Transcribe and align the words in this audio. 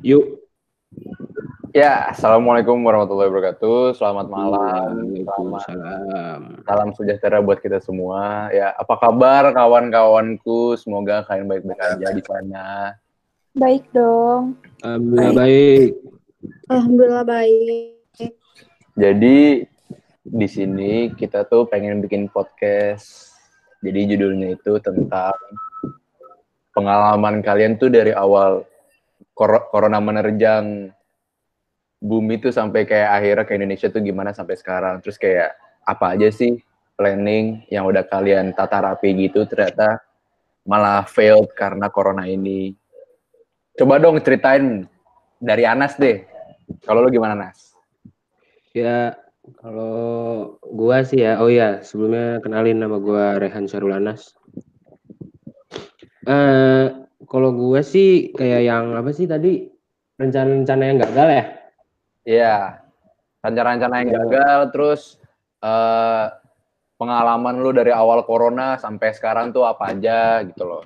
Yuk. 0.00 0.48
Ya, 1.76 2.08
assalamualaikum 2.08 2.80
warahmatullahi 2.80 3.28
wabarakatuh. 3.28 4.00
Selamat 4.00 4.32
malam. 4.32 5.12
Selamat. 5.28 5.64
Salam 6.64 6.88
sejahtera 6.96 7.44
buat 7.44 7.60
kita 7.60 7.84
semua. 7.84 8.48
Ya, 8.48 8.72
apa 8.80 8.96
kabar 8.96 9.52
kawan-kawanku? 9.52 10.80
Semoga 10.80 11.20
kalian 11.28 11.52
baik-baik 11.52 11.80
aja 11.84 12.16
di 12.16 12.22
sana. 12.24 12.96
Baik 13.52 13.84
dong. 13.92 14.56
Alhamdulillah 14.80 15.34
baik. 15.36 15.90
Alhamdulillah 16.72 17.24
baik. 17.28 18.32
Jadi 18.96 19.68
di 20.24 20.48
sini 20.48 21.12
kita 21.12 21.44
tuh 21.44 21.68
pengen 21.68 22.00
bikin 22.00 22.32
podcast. 22.32 23.36
Jadi 23.84 24.16
judulnya 24.16 24.56
itu 24.56 24.80
tentang 24.80 25.36
pengalaman 26.72 27.44
kalian 27.44 27.76
tuh 27.76 27.92
dari 27.92 28.16
awal 28.16 28.64
kor 29.40 29.72
corona 29.72 29.96
menerjang 30.04 30.92
bumi 31.96 32.44
tuh 32.44 32.52
sampai 32.52 32.84
kayak 32.84 33.08
akhirnya 33.08 33.48
ke 33.48 33.56
Indonesia 33.56 33.88
tuh 33.88 34.04
gimana 34.04 34.36
sampai 34.36 34.60
sekarang. 34.60 35.00
Terus 35.00 35.16
kayak 35.16 35.56
apa 35.88 36.12
aja 36.12 36.28
sih 36.28 36.60
planning 37.00 37.64
yang 37.72 37.88
udah 37.88 38.04
kalian 38.04 38.52
tata 38.52 38.84
rapi 38.84 39.16
gitu 39.16 39.48
ternyata 39.48 39.96
malah 40.68 41.08
failed 41.08 41.48
karena 41.56 41.88
corona 41.88 42.28
ini. 42.28 42.76
Coba 43.80 43.96
dong 43.96 44.20
ceritain 44.20 44.84
dari 45.40 45.64
Anas 45.64 45.96
deh. 45.96 46.20
Kalau 46.84 47.00
lu 47.00 47.08
gimana 47.08 47.32
Nas? 47.32 47.72
Ya 48.76 49.16
kalau 49.64 50.60
gua 50.68 51.00
sih 51.00 51.24
ya, 51.24 51.40
oh 51.40 51.48
ya 51.48 51.80
sebelumnya 51.80 52.44
kenalin 52.44 52.76
nama 52.76 53.00
gua 53.00 53.40
Rehan 53.40 53.64
Syarul 53.64 53.96
Anas. 53.96 54.36
Eh 56.28 57.08
kalau 57.28 57.52
gua 57.52 57.84
sih 57.84 58.32
kayak 58.32 58.62
yang 58.64 58.96
apa 58.96 59.10
sih 59.12 59.28
tadi 59.28 59.68
rencana-rencana 60.16 60.82
yang 60.84 60.98
gagal 61.00 61.28
ya? 61.28 61.44
Iya. 62.24 62.56
Rencana-rencana 63.40 63.94
yang 64.04 64.10
gagal 64.12 64.58
terus 64.72 65.00
uh, 65.64 66.28
pengalaman 67.00 67.64
lu 67.64 67.72
dari 67.72 67.92
awal 67.92 68.28
corona 68.28 68.76
sampai 68.76 69.16
sekarang 69.16 69.56
tuh 69.56 69.64
apa 69.64 69.96
aja 69.96 70.44
gitu 70.44 70.64
loh. 70.68 70.84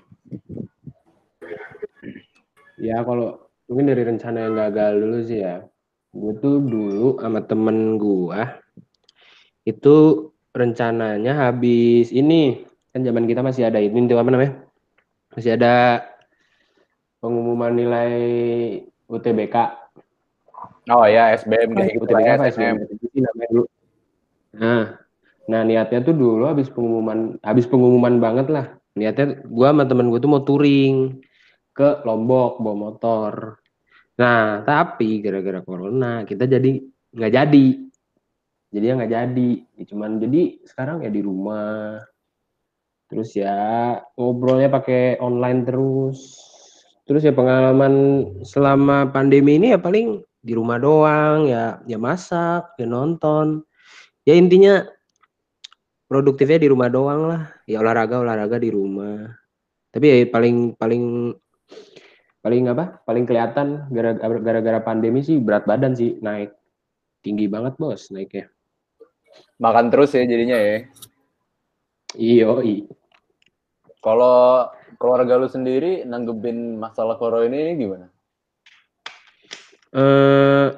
Ya 2.79 3.03
kalau 3.03 3.51
mungkin 3.67 3.91
dari 3.91 4.03
rencana 4.07 4.47
yang 4.47 4.55
gagal 4.55 4.93
dulu 5.03 5.19
sih 5.27 5.43
ya. 5.43 5.67
Gue 6.15 6.39
tuh 6.39 6.63
dulu 6.63 7.19
sama 7.19 7.43
temen 7.43 7.99
gua 7.99 8.63
itu 9.67 10.29
rencananya 10.55 11.51
habis 11.51 12.15
ini 12.15 12.63
kan 12.95 13.03
zaman 13.03 13.27
kita 13.27 13.43
masih 13.43 13.67
ada 13.67 13.83
ini 13.83 14.07
tuh 14.07 14.23
apa 14.23 14.31
namanya? 14.31 14.55
Masih 15.35 15.59
ada 15.59 16.07
pengumuman 17.25 17.73
nilai 17.73 18.13
UTBK 19.09 19.85
Oh 20.93 21.09
ya, 21.09 21.33
SBM 21.33 21.73
kayak 21.73 21.97
gitu 21.97 22.05
UTBK 22.05 22.29
apa. 22.37 22.45
SBM 22.53 22.77
dulu. 23.49 23.65
Nah, 24.61 25.01
nah 25.49 25.61
niatnya 25.65 26.05
tuh 26.05 26.13
dulu 26.13 26.45
habis 26.45 26.69
pengumuman 26.69 27.41
habis 27.41 27.65
pengumuman 27.65 28.21
banget 28.21 28.53
lah. 28.53 28.67
Niatnya 28.93 29.41
gua 29.49 29.73
sama 29.73 29.89
temen 29.89 30.13
gue 30.13 30.21
tuh 30.21 30.31
mau 30.31 30.45
touring 30.45 31.25
ke 31.73 32.05
Lombok 32.05 32.61
bawa 32.61 32.77
motor. 32.77 33.33
Nah, 34.21 34.63
tapi 34.63 35.25
gara-gara 35.25 35.65
corona 35.65 36.23
kita 36.29 36.45
jadi 36.45 36.85
nggak 37.17 37.33
jadi. 37.33 37.67
Jadi 38.71 38.85
nggak 38.85 39.13
jadi. 39.13 39.51
Ya, 39.81 39.85
cuman 39.89 40.21
jadi 40.21 40.43
sekarang 40.69 41.01
ya 41.01 41.11
di 41.11 41.25
rumah. 41.25 42.05
Terus 43.09 43.33
ya 43.33 43.57
ngobrolnya 44.21 44.69
pakai 44.69 45.17
online 45.17 45.65
terus. 45.65 46.54
Terus 47.05 47.21
ya 47.21 47.37
pengalaman 47.37 48.25
selama 48.49 49.13
pandemi 49.13 49.61
ini 49.61 49.77
ya 49.77 49.81
paling 49.81 50.25
di 50.45 50.53
rumah 50.57 50.81
doang 50.81 51.49
ya 51.49 51.81
ya 51.85 52.01
masak 52.01 52.77
ya 52.81 52.89
nonton. 52.89 53.61
Ya 54.25 54.33
intinya 54.33 54.89
produktifnya 56.09 56.65
di 56.65 56.69
rumah 56.73 56.89
doang 56.89 57.29
lah. 57.29 57.43
Ya 57.69 57.85
olahraga 57.85 58.25
olahraga 58.25 58.57
di 58.57 58.73
rumah. 58.73 59.37
Tapi 59.93 60.05
ya 60.09 60.17
paling 60.33 60.81
paling 60.81 61.05
paling 62.41 62.63
apa? 62.73 63.05
Paling 63.05 63.25
kelihatan 63.29 63.89
gara- 63.93 64.41
gara-gara 64.41 64.81
pandemi 64.81 65.21
sih 65.21 65.37
berat 65.37 65.69
badan 65.69 65.93
sih 65.93 66.17
naik. 66.25 66.57
Tinggi 67.21 67.49
banget 67.53 67.77
bos 67.77 68.09
naiknya. 68.09 68.49
Makan 69.61 69.93
terus 69.93 70.17
ya 70.17 70.25
jadinya 70.25 70.57
ya. 70.57 70.89
iyo 72.15 72.63
i 72.63 72.87
Kalau 73.99 74.71
keluarga 75.01 75.41
lu 75.41 75.49
sendiri 75.49 76.03
nanggepin 76.07 76.79
masalah 76.79 77.17
corona 77.19 77.51
ini 77.51 77.79
gimana? 77.79 78.07
eh 79.95 80.69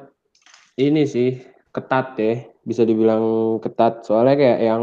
ini 0.77 1.03
sih 1.09 1.41
ketat 1.72 2.16
ya. 2.21 2.34
Bisa 2.66 2.82
dibilang 2.82 3.56
ketat. 3.62 4.04
Soalnya 4.04 4.37
kayak 4.37 4.60
yang 4.60 4.82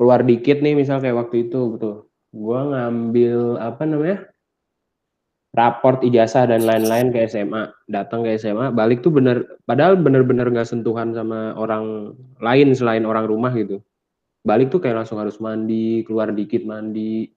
keluar 0.00 0.24
dikit 0.24 0.64
nih 0.64 0.72
misal 0.72 0.96
kayak 0.96 1.28
waktu 1.28 1.44
itu 1.52 1.76
betul 1.76 2.08
gua 2.32 2.64
ngambil 2.72 3.60
apa 3.60 3.84
namanya 3.84 4.18
raport 5.52 6.00
ijazah 6.00 6.48
dan 6.48 6.64
lain-lain 6.64 7.12
ke 7.12 7.26
SMA 7.28 7.68
datang 7.84 8.24
ke 8.24 8.38
SMA 8.40 8.72
balik 8.72 9.04
tuh 9.04 9.12
bener 9.12 9.60
padahal 9.68 10.00
bener-bener 10.00 10.46
nggak 10.48 10.64
sentuhan 10.64 11.12
sama 11.12 11.52
orang 11.58 12.16
lain 12.40 12.72
selain 12.72 13.04
orang 13.04 13.28
rumah 13.28 13.52
gitu. 13.52 13.84
Balik 14.40 14.72
tuh 14.72 14.80
kayak 14.80 15.04
langsung 15.04 15.20
harus 15.20 15.36
mandi 15.36 16.00
keluar 16.08 16.32
dikit 16.32 16.64
mandi 16.64 17.28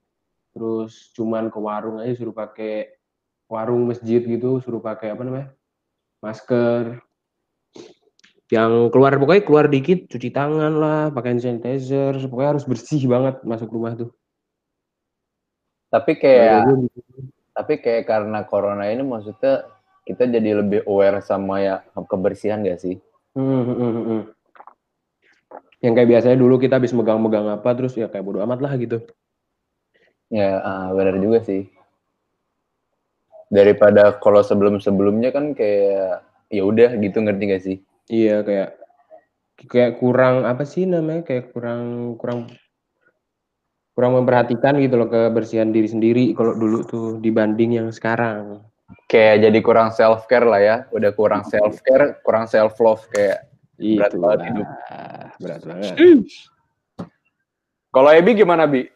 terus 0.54 1.10
cuman 1.18 1.50
ke 1.50 1.58
warung 1.58 1.98
aja 1.98 2.14
suruh 2.14 2.32
pakai 2.32 2.94
warung 3.50 3.90
masjid 3.90 4.22
gitu 4.22 4.62
suruh 4.62 4.80
pakai 4.80 5.12
apa 5.12 5.22
namanya 5.26 5.48
masker 6.22 7.02
yang 8.48 8.88
keluar 8.94 9.18
pokoknya 9.18 9.42
keluar 9.42 9.66
dikit 9.66 10.06
cuci 10.06 10.30
tangan 10.30 10.72
lah 10.78 11.02
pakai 11.10 11.34
hand 11.34 11.42
sanitizer 11.42 12.14
pokoknya 12.30 12.50
harus 12.54 12.64
bersih 12.64 13.02
banget 13.10 13.42
masuk 13.42 13.68
rumah 13.74 13.98
tuh 13.98 14.14
Tapi 15.94 16.18
kayak 16.18 16.66
tapi 17.54 17.78
kayak 17.78 18.10
karena 18.10 18.42
corona 18.42 18.90
ini 18.90 19.06
maksudnya 19.06 19.62
kita 20.02 20.26
jadi 20.26 20.58
lebih 20.58 20.82
aware 20.90 21.22
sama 21.22 21.62
ya 21.62 21.86
kebersihan 22.10 22.66
gak 22.66 22.82
sih? 22.82 22.98
Hmm, 23.38 23.62
hmm, 23.62 23.78
hmm, 23.78 24.02
hmm. 24.02 24.22
yang 25.86 25.94
kayak 25.94 26.10
biasanya 26.10 26.34
dulu 26.34 26.58
kita 26.58 26.82
habis 26.82 26.90
megang-megang 26.90 27.46
apa 27.46 27.70
terus 27.78 27.94
ya 27.94 28.10
kayak 28.10 28.26
bodo 28.26 28.42
amat 28.42 28.58
lah 28.58 28.74
gitu 28.74 29.06
Ya, 30.32 30.60
ah, 30.64 30.88
benar 30.94 31.20
juga 31.20 31.44
sih. 31.44 31.68
Daripada 33.52 34.16
kalau 34.18 34.40
sebelum-sebelumnya 34.40 35.30
kan 35.34 35.52
kayak 35.52 36.24
ya 36.48 36.62
udah 36.64 36.96
gitu 37.00 37.18
ngerti 37.24 37.44
gak 37.50 37.64
sih? 37.64 37.78
iya 38.12 38.44
kayak 38.44 38.76
kayak 39.64 39.96
kurang 39.96 40.44
apa 40.44 40.68
sih 40.68 40.84
namanya 40.84 41.24
kayak 41.24 41.56
kurang 41.56 42.14
kurang 42.20 42.52
kurang 43.94 44.12
memperhatikan 44.18 44.76
gitu 44.82 44.98
loh 44.98 45.08
kebersihan 45.08 45.70
diri 45.70 45.86
sendiri 45.86 46.24
kalau 46.34 46.52
dulu 46.58 46.82
tuh 46.84 47.06
dibanding 47.22 47.78
yang 47.78 47.88
sekarang 47.94 48.60
Kayak 49.08 49.48
jadi 49.48 49.58
kurang 49.64 49.88
self 49.96 50.28
care 50.28 50.44
lah 50.44 50.60
ya. 50.60 50.76
Udah 50.92 51.16
kurang 51.16 51.40
self 51.48 51.80
care, 51.80 52.20
kurang 52.20 52.44
self 52.44 52.76
love 52.84 53.00
kayak 53.08 53.48
Berat 53.74 54.12
itu 54.12 54.18
banget 54.22 54.40
hidup. 54.46 54.68
berat 55.42 55.62
banget 55.66 55.94
Kalau 57.90 58.10
Ebi 58.12 58.30
gimana 58.38 58.70
Bi? 58.70 58.86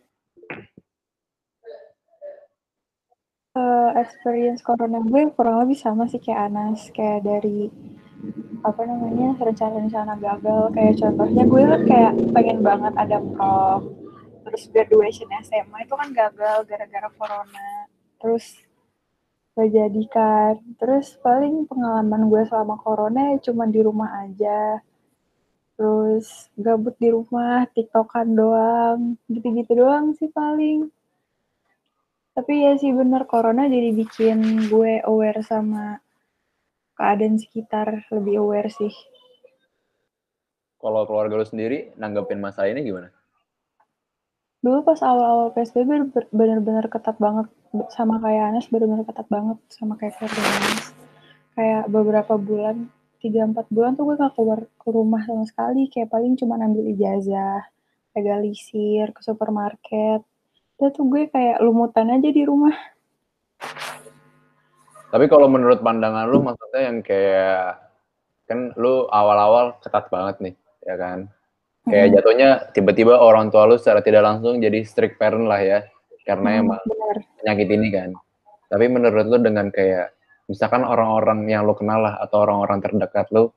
Eh, 3.58 3.91
experience 3.98 4.62
corona 4.62 5.02
gue 5.02 5.34
kurang 5.34 5.66
lebih 5.66 5.74
sama 5.74 6.06
sih 6.06 6.22
kayak 6.22 6.46
Anas. 6.46 6.94
Kayak 6.94 7.26
dari 7.26 7.66
apa 8.62 8.82
namanya 8.86 9.34
rencana-rencana 9.34 10.14
gagal. 10.22 10.62
Kayak 10.74 10.94
contohnya 11.02 11.42
gue 11.42 11.62
kan 11.66 11.82
kayak 11.91 12.12
pengen 12.30 12.58
banget 12.62 12.94
ada 12.94 13.19
prom. 13.19 13.82
Terus 14.46 14.62
graduation 14.70 15.28
SMA 15.42 15.78
itu 15.82 15.94
kan 15.98 16.08
gagal 16.14 16.58
gara-gara 16.70 17.08
corona. 17.19 17.70
Terus 18.22 18.46
gak 19.58 19.70
jadi 19.75 20.02
kan. 20.06 20.55
Terus 20.78 21.19
paling 21.19 21.66
pengalaman 21.66 22.31
gue 22.31 22.43
selama 22.46 22.78
corona 22.78 23.34
ya 23.34 23.50
cuma 23.50 23.66
di 23.66 23.81
rumah 23.82 24.22
aja. 24.22 24.78
Terus 25.75 26.46
gabut 26.55 26.94
di 27.02 27.10
rumah, 27.10 27.66
tiktokan 27.75 28.38
doang. 28.38 29.19
Gitu-gitu 29.26 29.82
doang 29.82 30.14
sih 30.14 30.31
paling. 30.31 30.94
Tapi 32.38 32.55
ya 32.62 32.79
sih 32.79 32.94
bener, 32.94 33.26
corona 33.26 33.67
jadi 33.67 33.90
bikin 33.90 34.70
gue 34.70 35.02
aware 35.02 35.43
sama 35.43 35.99
keadaan 36.94 37.35
sekitar, 37.35 38.06
lebih 38.14 38.38
aware 38.46 38.70
sih. 38.70 38.94
Kalau 40.79 41.02
keluarga 41.02 41.35
lu 41.35 41.43
sendiri 41.43 41.90
nanggepin 41.99 42.38
masalah 42.38 42.70
ini 42.70 42.87
gimana? 42.87 43.11
Dulu 44.62 44.87
pas 44.87 45.02
awal-awal 45.02 45.50
PSBB 45.50 46.14
bener-bener 46.31 46.87
ketat 46.87 47.19
banget, 47.19 47.50
sama 47.90 48.23
kayak 48.23 48.55
Anas 48.55 48.70
bener-bener 48.70 49.02
ketat 49.02 49.26
banget, 49.26 49.58
sama 49.75 49.99
kayak 49.99 50.14
keluarga 50.23 50.38
Anas. 50.38 50.94
Kayak 51.58 51.82
beberapa 51.91 52.34
bulan, 52.38 52.87
3-4 53.19 53.67
bulan 53.67 53.99
tuh 53.99 54.06
gue 54.06 54.14
gak 54.14 54.38
keluar 54.38 54.62
ke 54.79 54.88
rumah 54.94 55.26
sama 55.26 55.43
sekali, 55.43 55.91
kayak 55.91 56.06
paling 56.14 56.38
cuma 56.38 56.55
ambil 56.62 56.87
ijazah, 56.87 57.67
legalisir, 58.14 59.11
ke 59.11 59.26
supermarket. 59.26 60.23
Udah 60.78 60.90
tuh 60.94 61.10
gue 61.10 61.26
kayak 61.26 61.58
lumutan 61.58 62.06
aja 62.06 62.30
di 62.30 62.42
rumah. 62.46 62.70
Tapi 65.10 65.26
kalau 65.26 65.50
menurut 65.50 65.82
pandangan 65.82 66.30
lu 66.30 66.38
maksudnya 66.46 66.82
yang 66.86 67.02
kayak 67.02 67.82
kan 68.46 68.70
lu 68.78 69.10
awal-awal 69.10 69.75
ketat 69.82 70.06
banget 70.06 70.36
nih, 70.38 70.54
ya 70.86 70.94
kan? 70.94 71.19
Kayak 71.88 72.06
Hmm, 72.06 72.14
jatuhnya 72.14 72.48
tiba-tiba 72.76 73.19
orang 73.19 73.50
tua 73.50 73.66
lu 73.66 73.75
secara 73.75 74.04
tidak 74.04 74.22
langsung 74.22 74.62
jadi 74.62 74.84
strict 74.86 75.19
parent 75.19 75.50
lah 75.50 75.58
ya. 75.58 75.78
Karena 76.22 76.54
hmm, 76.54 76.60
emang 76.62 76.81
benar. 76.86 77.16
penyakit 77.42 77.69
ini 77.74 77.88
kan. 77.90 78.10
Tapi 78.69 78.84
menurut 78.86 79.26
lu 79.26 79.38
dengan 79.42 79.72
kayak 79.72 80.14
misalkan 80.46 80.84
orang-orang 80.86 81.48
yang 81.50 81.66
lu 81.66 81.74
kenal 81.74 82.04
lah 82.04 82.22
atau 82.22 82.44
orang-orang 82.44 82.78
terdekat 82.84 83.26
lu 83.34 83.50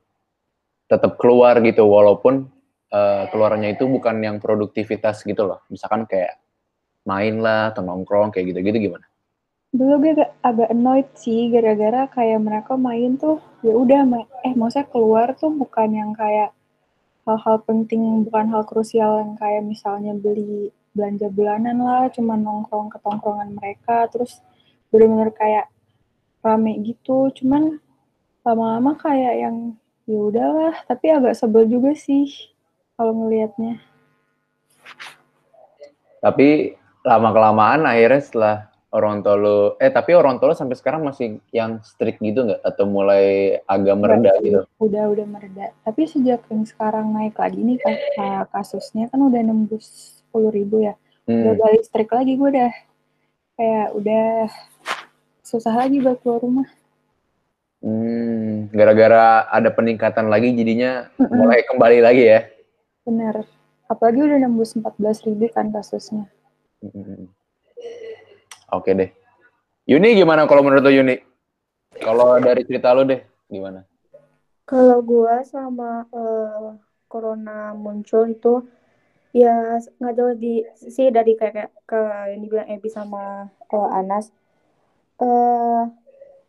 tetap 0.90 1.22
keluar 1.22 1.60
gitu 1.64 1.86
walaupun 1.86 2.48
eh, 2.90 3.24
keluarnya 3.30 3.78
itu 3.78 3.86
bukan 3.86 4.18
yang 4.24 4.42
produktivitas 4.42 5.22
gitu 5.28 5.46
loh. 5.46 5.62
Misalkan 5.70 6.08
kayak 6.08 6.42
main 7.08 7.42
lah 7.42 7.74
atau 7.74 7.82
nongkrong 7.82 8.30
kayak 8.30 8.54
gitu-gitu 8.54 8.92
gimana? 8.92 9.06
Dulu 9.72 9.94
gue 10.04 10.12
agak, 10.20 10.32
agak 10.44 10.70
annoyed 10.76 11.10
sih 11.16 11.48
gara-gara 11.48 12.04
kayak 12.12 12.40
mereka 12.44 12.76
main 12.76 13.16
tuh 13.16 13.40
ya 13.64 13.72
udah 13.72 14.04
eh 14.44 14.52
maksudnya 14.52 14.86
keluar 14.92 15.32
tuh 15.40 15.54
bukan 15.56 15.90
yang 15.96 16.12
kayak 16.12 16.52
hal-hal 17.24 17.58
penting, 17.64 18.28
bukan 18.28 18.50
hal 18.52 18.66
krusial 18.66 19.22
yang 19.22 19.34
kayak 19.38 19.64
misalnya 19.64 20.12
beli 20.18 20.74
belanja 20.92 21.32
bulanan 21.32 21.80
lah, 21.80 22.12
cuma 22.12 22.36
nongkrong 22.36 22.92
ke 22.92 22.98
tongkrongan 23.00 23.56
mereka, 23.56 24.10
terus 24.12 24.44
bener-bener 24.92 25.32
kayak 25.32 25.66
rame 26.44 26.82
gitu. 26.84 27.32
Cuman 27.32 27.80
lama-lama 28.44 28.98
kayak 29.00 29.36
yang 29.40 29.56
ya 30.04 30.20
udahlah, 30.20 30.76
tapi 30.90 31.14
agak 31.14 31.38
sebel 31.38 31.70
juga 31.70 31.96
sih 31.96 32.28
kalau 33.00 33.16
ngelihatnya. 33.16 33.80
Tapi 36.20 36.76
lama 37.02 37.30
kelamaan 37.32 37.82
akhirnya 37.84 38.22
setelah 38.22 38.56
orang 38.92 39.24
tua 39.24 39.36
lu 39.36 39.58
eh 39.80 39.88
tapi 39.88 40.12
orang 40.12 40.36
tua 40.38 40.52
lu 40.52 40.56
sampai 40.56 40.76
sekarang 40.76 41.02
masih 41.02 41.40
yang 41.50 41.80
strict 41.82 42.20
gitu 42.20 42.44
nggak 42.44 42.62
atau 42.62 42.84
mulai 42.86 43.58
agak 43.64 43.96
mereda 43.96 44.32
gitu? 44.40 44.68
udah 44.78 45.04
udah 45.10 45.26
mereda. 45.26 45.72
Tapi 45.82 46.06
sejak 46.06 46.44
yang 46.52 46.68
sekarang 46.68 47.10
naik 47.10 47.40
lagi 47.40 47.58
nih 47.58 47.78
ka- 47.80 48.04
ka- 48.14 48.48
kasusnya 48.52 49.08
kan 49.08 49.18
udah 49.18 49.42
nembus 49.42 50.20
10 50.28 50.52
ribu 50.52 50.84
ya. 50.84 50.94
Udah 51.24 51.54
Hmm. 51.56 51.62
balik 51.62 51.82
strict 51.84 52.12
lagi 52.12 52.36
gue 52.36 52.50
udah 52.52 52.72
kayak 53.56 53.88
udah 53.96 54.26
susah 55.42 55.74
lagi 55.74 56.04
buat 56.04 56.20
keluar 56.20 56.44
rumah. 56.44 56.68
Hmm, 57.82 58.70
gara-gara 58.70 59.50
ada 59.50 59.74
peningkatan 59.74 60.30
lagi 60.30 60.54
jadinya 60.54 61.10
mulai 61.18 61.66
kembali 61.66 62.00
lagi 62.00 62.24
ya. 62.28 62.40
bener. 63.02 63.42
Apalagi 63.90 64.22
udah 64.22 64.38
nembus 64.38 64.78
14 64.78 65.26
ribu 65.26 65.50
kan 65.50 65.74
kasusnya. 65.74 66.30
Oke 68.72 68.92
deh. 68.98 69.10
Yuni 69.86 70.18
gimana 70.18 70.48
kalau 70.50 70.66
menurut 70.66 70.90
Yuni? 70.90 71.20
Kalau 72.02 72.40
dari 72.40 72.64
cerita 72.64 72.96
lu 72.96 73.04
deh 73.06 73.22
gimana? 73.52 73.84
Kalau 74.66 75.04
gua 75.04 75.44
sama 75.44 76.08
eh, 76.10 76.70
corona 77.12 77.76
muncul 77.76 78.32
itu 78.32 78.64
ya 79.36 79.80
nggak 80.00 80.14
jauh 80.16 80.36
di 80.36 80.64
sih 80.76 81.08
dari 81.12 81.36
kayak, 81.40 81.72
ke 81.88 82.00
yang 82.32 82.40
dibilang 82.44 82.68
Ebi 82.72 82.90
sama 82.92 83.48
eh, 83.72 83.90
Anas. 84.00 84.32
eh 85.22 85.84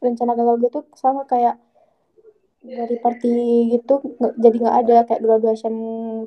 rencana 0.02 0.32
gagal 0.34 0.56
gue 0.58 0.70
tuh 0.72 0.84
sama 0.98 1.22
kayak 1.28 1.60
dari 2.62 2.96
party 2.98 3.34
gitu 3.74 4.00
jadi 4.38 4.56
nggak 4.62 4.76
ada 4.86 4.96
kayak 5.06 5.22
graduation 5.22 5.74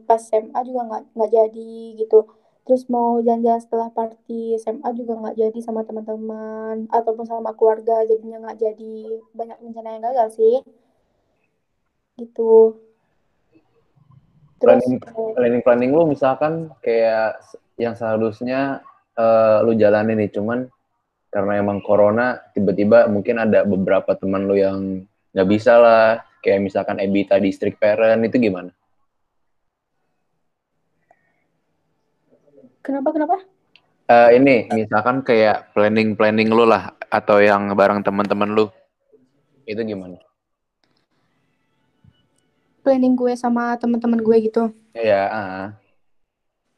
pas 0.07 0.19
SMA 0.19 0.59
juga 0.67 0.81
nggak 0.87 1.01
nggak 1.15 1.31
jadi 1.31 1.71
gitu. 2.05 2.19
Terus 2.65 2.89
mau 2.89 3.21
jalan-jalan 3.21 3.61
setelah 3.61 3.89
party 3.93 4.57
SMA 4.57 4.89
juga 4.97 5.13
nggak 5.21 5.37
jadi 5.37 5.59
sama 5.61 5.85
teman-teman 5.85 6.89
ataupun 6.89 7.25
sama 7.29 7.53
keluarga 7.53 8.01
jadinya 8.09 8.49
nggak 8.49 8.57
jadi 8.57 8.95
banyak 9.37 9.57
rencana 9.61 9.89
yang 9.93 10.03
gagal 10.09 10.29
sih 10.33 10.55
gitu. 12.17 12.81
Terus 14.57 14.81
Planning 14.81 14.97
planning 15.37 15.63
planning 15.63 15.91
lu 15.93 16.09
misalkan 16.09 16.73
kayak 16.81 17.37
yang 17.77 17.93
seharusnya 17.93 18.81
eh, 19.13 19.57
lu 19.61 19.77
jalanin 19.77 20.17
nih 20.17 20.33
cuman 20.33 20.65
karena 21.29 21.59
emang 21.59 21.83
corona 21.83 22.39
tiba-tiba 22.55 23.11
mungkin 23.11 23.43
ada 23.43 23.67
beberapa 23.67 24.15
teman 24.15 24.47
lu 24.47 24.55
yang 24.55 25.03
nggak 25.35 25.49
bisa 25.51 25.75
lah 25.75 26.23
kayak 26.39 26.63
misalkan 26.63 26.97
Ebi 26.97 27.27
tadi 27.27 27.51
strict 27.51 27.77
parent 27.77 28.23
itu 28.23 28.39
gimana? 28.39 28.71
Kenapa 32.85 33.09
kenapa? 33.09 33.35
Eh, 34.05 34.37
ini 34.37 34.69
misalkan 34.69 35.25
kayak 35.25 35.73
planning 35.73 36.13
planning 36.13 36.53
lu 36.53 36.61
lah 36.69 36.93
atau 37.09 37.41
yang 37.41 37.73
bareng 37.73 38.05
teman-teman 38.05 38.53
lu 38.53 38.65
itu 39.65 39.81
gimana? 39.81 40.21
Planning 42.85 43.17
gue 43.17 43.33
sama 43.33 43.73
teman-teman 43.81 44.21
gue 44.21 44.37
gitu. 44.45 44.69
Ya, 44.93 45.25
ah. 45.33 45.65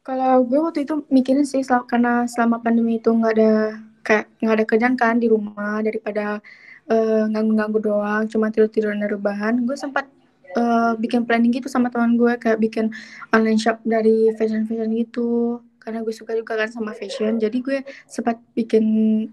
Kalau 0.00 0.40
gue 0.48 0.56
waktu 0.56 0.88
itu 0.88 1.04
mikirin 1.12 1.44
sih 1.44 1.60
sel- 1.60 1.84
karena 1.84 2.24
selama 2.24 2.64
pandemi 2.64 2.96
itu 2.96 3.12
nggak 3.12 3.32
ada 3.36 3.52
kayak 4.00 4.24
nggak 4.40 4.56
ada 4.56 4.64
kerjaan 4.64 4.96
kan 4.96 5.20
di 5.20 5.28
rumah 5.28 5.84
daripada 5.84 6.40
eh, 6.88 7.24
nganggu-nganggu 7.28 7.78
doang, 7.84 8.24
cuma 8.32 8.48
tidur-tidur 8.48 8.96
dan 8.96 9.04
rebahan. 9.04 9.54
Gue 9.68 9.76
sempat 9.76 10.08
eh, 10.56 10.92
bikin 10.96 11.28
planning 11.28 11.52
gitu 11.52 11.68
sama 11.68 11.92
teman 11.92 12.16
gue 12.16 12.40
kayak 12.40 12.56
bikin 12.56 12.88
online 13.36 13.60
shop 13.60 13.84
dari 13.84 14.32
fashion-fashion 14.40 14.96
gitu. 14.96 15.60
Karena 15.88 16.04
gue 16.04 16.12
suka 16.12 16.36
juga 16.36 16.52
kan 16.60 16.68
sama 16.68 16.92
fashion, 16.92 17.40
jadi 17.40 17.56
gue 17.64 17.78
sempat 18.04 18.36
bikin 18.52 18.84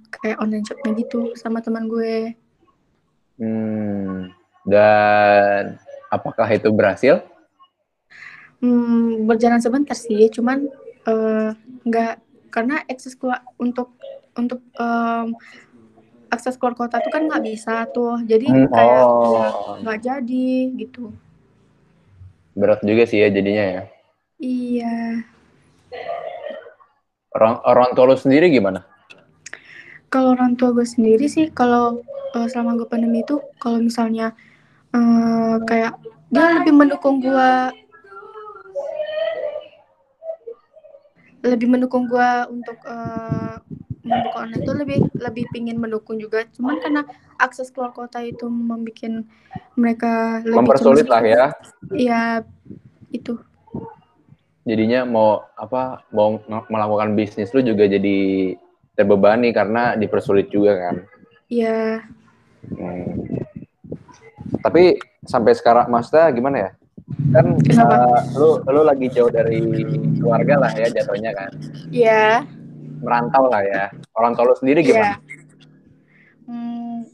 kayak 0.07 0.39
online 0.39 0.63
shopnya 0.63 0.95
gitu 0.95 1.35
sama 1.35 1.59
teman 1.59 1.91
gue. 1.91 2.31
Hmm. 3.35 4.31
Dan 4.65 5.77
apakah 6.09 6.47
itu 6.55 6.71
berhasil? 6.71 7.21
Hmm, 8.63 9.27
berjalan 9.27 9.59
sebentar 9.59 9.93
sih, 9.97 10.31
cuman 10.31 10.65
eh, 11.05 11.49
nggak 11.85 12.13
karena 12.49 12.81
akses 12.87 13.13
keluar 13.19 13.43
untuk 13.59 13.91
untuk 14.39 14.63
em, 14.79 15.35
akses 16.35 16.55
keluar 16.59 16.75
kota 16.79 16.97
tuh 17.03 17.11
kan 17.13 17.27
nggak 17.27 17.43
bisa 17.49 17.75
tuh, 17.95 18.23
jadi 18.31 18.47
Hmm, 18.47 18.65
kayak 18.75 19.05
ya 19.33 19.45
oh, 19.51 19.77
nggak 19.83 19.99
jadi 20.07 20.47
gitu. 20.81 21.11
berat 22.59 22.81
juga 22.89 23.03
sih 23.09 23.19
ya 23.23 23.29
jadinya 23.35 23.65
ya. 23.75 23.81
Iya, 24.39 24.91
Orang 27.35 27.59
orang 27.67 27.91
tua 27.93 28.09
lu 28.09 28.15
sendiri 28.15 28.47
gimana? 28.47 28.95
kalau 30.15 30.31
orang 30.31 30.55
tua 30.55 30.71
gue 30.71 30.87
sendiri 30.87 31.27
sih, 31.27 31.51
kalau 31.51 31.99
eh, 32.31 32.47
selama 32.47 32.79
gue 32.79 32.87
pandemi 32.87 33.19
itu, 33.19 33.43
kalau 33.59 33.83
misalnya 33.83 34.31
eh, 34.95 35.55
kayak 35.67 35.99
dia 36.31 36.63
lebih 36.63 36.71
mendukung 36.71 37.19
gue, 37.19 37.51
lebih 41.43 41.67
mendukung 41.67 42.07
gue 42.07 42.29
untuk 42.47 42.79
eh, 42.87 43.59
membuka 44.05 44.37
online 44.45 44.61
itu 44.61 44.71
lebih 44.77 44.99
lebih 45.17 45.45
pingin 45.49 45.81
mendukung 45.81 46.21
juga 46.21 46.45
cuman 46.53 46.77
karena 46.77 47.01
akses 47.41 47.73
keluar 47.73 47.89
kota 47.89 48.21
itu 48.21 48.45
membuat 48.45 49.25
mereka 49.73 50.45
lebih 50.45 50.61
Mempersulit 50.61 51.09
lah 51.09 51.25
ya. 51.25 51.45
ya 51.89 52.21
itu 53.09 53.33
Jadinya 54.65 55.05
mau 55.05 55.45
apa 55.53 56.01
mau 56.09 56.41
melakukan 56.49 57.13
bisnis 57.13 57.53
lu 57.53 57.61
juga 57.61 57.85
jadi 57.85 58.17
terbebani 58.97 59.53
karena 59.53 59.93
dipersulit 59.93 60.49
juga 60.49 60.73
kan. 60.75 60.95
ya 61.47 62.01
Hmm. 62.65 63.45
Tapi 64.65 64.97
sampai 65.21 65.53
sekarang 65.53 65.85
maksudnya 65.93 66.33
gimana 66.33 66.57
ya? 66.57 66.71
Kan 67.29 67.61
Kenapa? 67.61 67.93
eh, 68.09 68.21
lu 68.41 68.57
lu 68.65 68.81
lagi 68.81 69.05
jauh 69.13 69.29
dari 69.29 69.61
keluarga 70.17 70.65
lah 70.65 70.73
ya 70.73 70.89
jatuhnya 70.89 71.29
kan. 71.37 71.53
ya 71.93 72.41
Merantau 73.05 73.45
lah 73.53 73.61
ya. 73.61 73.93
Orang 74.17 74.33
tua 74.33 74.49
lu 74.49 74.57
sendiri 74.57 74.81
ya 74.81 74.87
gimana? 74.89 75.15
Hmm, 76.49 77.05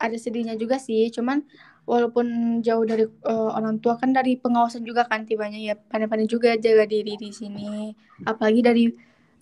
ada 0.00 0.16
sedihnya 0.16 0.56
juga 0.56 0.80
sih 0.80 1.12
cuman 1.12 1.44
walaupun 1.88 2.60
jauh 2.60 2.84
dari 2.84 3.08
eh, 3.08 3.50
orang 3.56 3.80
tua 3.80 3.96
kan 3.96 4.12
dari 4.12 4.36
pengawasan 4.36 4.84
juga 4.84 5.08
kan 5.08 5.24
tibanya 5.24 5.56
ya 5.56 5.74
pandai-pandai 5.74 6.28
juga 6.28 6.52
jaga 6.60 6.84
diri 6.84 7.16
di 7.16 7.32
sini 7.32 7.96
apalagi 8.28 8.60
dari 8.60 8.84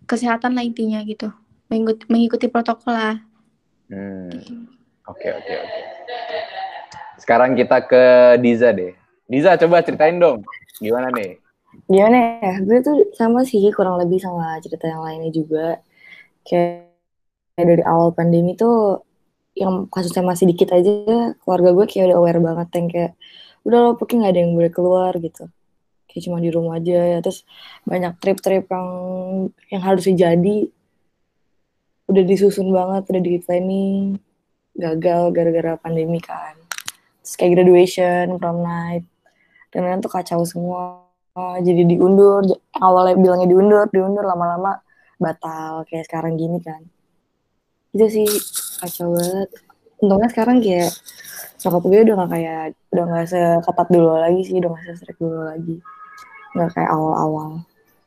kesehatan 0.06 0.54
lah 0.54 0.62
intinya 0.62 1.02
gitu 1.02 1.34
mengikuti, 1.66 2.06
mengikuti 2.06 2.46
protokol 2.46 2.94
lah 2.94 3.16
Hmm. 3.86 4.34
gitu. 4.34 4.66
Oke 5.06 5.30
oke 5.30 5.52
oke. 5.62 5.80
Sekarang 7.22 7.54
kita 7.54 7.86
ke 7.86 8.34
Diza 8.42 8.74
deh. 8.74 8.98
Diza 9.30 9.54
coba 9.54 9.86
ceritain 9.86 10.18
dong. 10.18 10.42
Gimana 10.82 11.14
nih? 11.14 11.38
Gimana 11.86 12.42
ya? 12.42 12.54
Gue 12.66 12.82
tuh 12.82 13.06
sama 13.14 13.46
sih 13.46 13.62
kurang 13.70 14.02
lebih 14.02 14.18
sama 14.18 14.58
cerita 14.58 14.90
yang 14.90 15.06
lainnya 15.06 15.30
juga. 15.30 15.78
Kayak 16.42 16.90
dari 17.54 17.82
awal 17.86 18.10
pandemi 18.10 18.58
tuh 18.58 19.05
yang 19.56 19.88
kasusnya 19.88 20.20
masih 20.20 20.52
dikit 20.52 20.68
aja, 20.76 21.32
keluarga 21.40 21.72
gue 21.72 21.86
kayak 21.88 22.12
udah 22.12 22.18
aware 22.20 22.40
banget 22.44 22.68
yang 22.76 22.86
kayak 22.92 23.12
udah 23.64 23.78
lo 23.80 23.90
pokoknya 23.96 24.28
nggak 24.28 24.32
ada 24.36 24.40
yang 24.44 24.52
boleh 24.52 24.72
keluar 24.72 25.12
gitu. 25.16 25.44
Kayak 26.06 26.22
cuma 26.28 26.36
di 26.44 26.50
rumah 26.52 26.76
aja 26.76 26.98
ya. 27.16 27.18
Terus 27.24 27.48
banyak 27.88 28.12
trip-trip 28.20 28.68
yang 28.68 28.88
yang 29.72 29.82
harusnya 29.82 30.14
jadi 30.28 30.56
udah 32.06 32.24
disusun 32.28 32.68
banget, 32.70 33.02
udah 33.10 33.22
di 33.24 33.40
planning. 33.40 34.20
gagal 34.76 35.32
gara-gara 35.32 35.72
pandemi 35.80 36.20
kan. 36.20 36.54
Terus 37.24 37.34
kayak 37.40 37.52
graduation, 37.58 38.36
prom 38.36 38.60
night, 38.60 39.08
dan 39.72 39.88
lain 39.88 40.04
tuh 40.04 40.12
kacau 40.12 40.44
semua. 40.44 41.02
Jadi 41.36 41.96
diundur, 41.96 42.44
awalnya 42.80 43.16
bilangnya 43.16 43.48
diundur, 43.48 43.88
diundur 43.92 44.24
lama-lama 44.24 44.80
batal 45.20 45.84
kayak 45.88 46.08
sekarang 46.08 46.36
gini 46.36 46.60
kan. 46.60 46.80
Itu 47.96 48.04
sih 48.12 48.28
kacau 48.84 49.16
banget. 49.16 49.48
Untungnya 50.04 50.28
sekarang 50.28 50.60
kayak 50.60 50.92
nyokap 51.64 51.82
gue 51.88 52.00
udah 52.04 52.14
gak 52.20 52.30
kayak 52.36 52.64
udah 52.92 53.04
gak 53.08 53.26
seketat 53.32 53.88
dulu 53.88 54.10
lagi 54.20 54.40
sih, 54.44 54.60
udah 54.60 54.68
gak 54.76 54.82
se-strict 54.92 55.16
dulu 55.16 55.40
lagi. 55.48 55.74
Gak 56.52 56.70
kayak 56.76 56.90
awal-awal. 56.92 57.64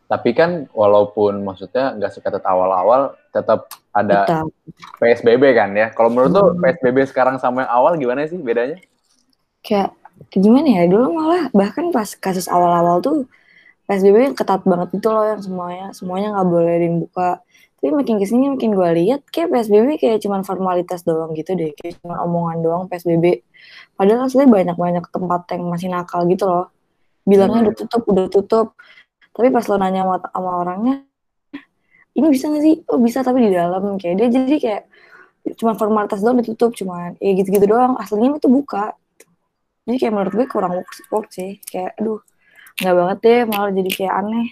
Tapi 0.10 0.30
kan 0.34 0.66
walaupun 0.74 1.46
maksudnya 1.46 1.94
nggak 1.94 2.10
seketat 2.18 2.42
awal-awal, 2.42 3.14
tetap 3.30 3.70
ada 3.94 4.26
Tetap. 4.26 4.46
PSBB 4.98 5.54
kan 5.54 5.70
ya. 5.78 5.94
Kalau 5.94 6.10
menurut 6.10 6.34
tuh 6.34 6.48
Hmm. 6.50 6.62
PSBB 6.66 7.06
sekarang 7.06 7.38
sama 7.38 7.66
yang 7.66 7.72
awal 7.74 7.94
gimana 7.98 8.26
sih 8.26 8.38
bedanya? 8.38 8.78
kayak 9.60 9.92
gimana 10.32 10.68
ya 10.72 10.84
dulu 10.88 11.20
malah 11.20 11.52
bahkan 11.52 11.92
pas 11.92 12.08
kasus 12.16 12.48
awal-awal 12.48 13.04
tuh 13.04 13.28
PSBB 13.86 14.32
ketat 14.34 14.64
banget 14.64 14.96
itu 14.96 15.08
loh 15.12 15.26
yang 15.28 15.42
semuanya 15.44 15.86
semuanya 15.92 16.28
nggak 16.32 16.48
boleh 16.48 16.76
dibuka 16.80 17.44
tapi 17.80 17.96
makin 17.96 18.20
ke 18.20 18.28
sini 18.28 18.52
makin 18.52 18.76
gue 18.76 18.90
lihat 19.00 19.24
kayak 19.32 19.56
PSBB 19.56 20.04
kayak 20.04 20.20
cuman 20.20 20.44
formalitas 20.44 21.08
doang 21.08 21.32
gitu 21.32 21.56
deh. 21.56 21.72
Kayak 21.80 22.04
cuma 22.04 22.20
omongan 22.28 22.60
doang 22.60 22.84
PSBB 22.92 23.40
padahal 23.96 24.28
asli 24.28 24.44
banyak-banyak 24.44 25.08
tempat 25.08 25.42
yang 25.56 25.64
masih 25.72 25.88
nakal 25.88 26.28
gitu 26.28 26.44
loh. 26.44 26.68
Bilangnya 27.24 27.72
udah 27.72 27.76
tutup 27.80 28.04
udah 28.12 28.28
tutup. 28.28 28.68
Tapi 29.32 29.48
pas 29.48 29.64
lo 29.72 29.80
nanya 29.80 30.04
sama, 30.04 30.16
sama 30.28 30.52
orangnya 30.60 30.96
ini 32.20 32.28
bisa 32.28 32.52
gak 32.52 32.64
sih? 32.68 32.76
Oh 32.92 33.00
bisa 33.00 33.24
tapi 33.24 33.48
di 33.48 33.56
dalam. 33.56 33.96
Kayak 33.96 34.16
dia 34.20 34.28
jadi 34.28 34.56
kayak 34.60 34.84
cuma 35.56 35.80
formalitas 35.80 36.20
doang 36.20 36.44
ditutup. 36.44 36.76
Cuman 36.76 37.16
ya 37.24 37.32
gitu-gitu 37.32 37.64
doang. 37.64 37.96
Aslinya 37.96 38.36
itu 38.36 38.52
buka. 38.52 38.92
Jadi 39.88 39.96
kayak 40.04 40.14
menurut 40.20 40.34
gue 40.36 40.48
kurang 40.52 40.84
work, 40.84 40.92
work 41.16 41.30
sih. 41.32 41.64
Kayak 41.64 41.96
aduh 41.96 42.20
nggak 42.80 42.96
banget 42.96 43.18
deh 43.24 43.42
malah 43.48 43.72
jadi 43.76 43.92
kayak 43.92 44.14
aneh 44.24 44.48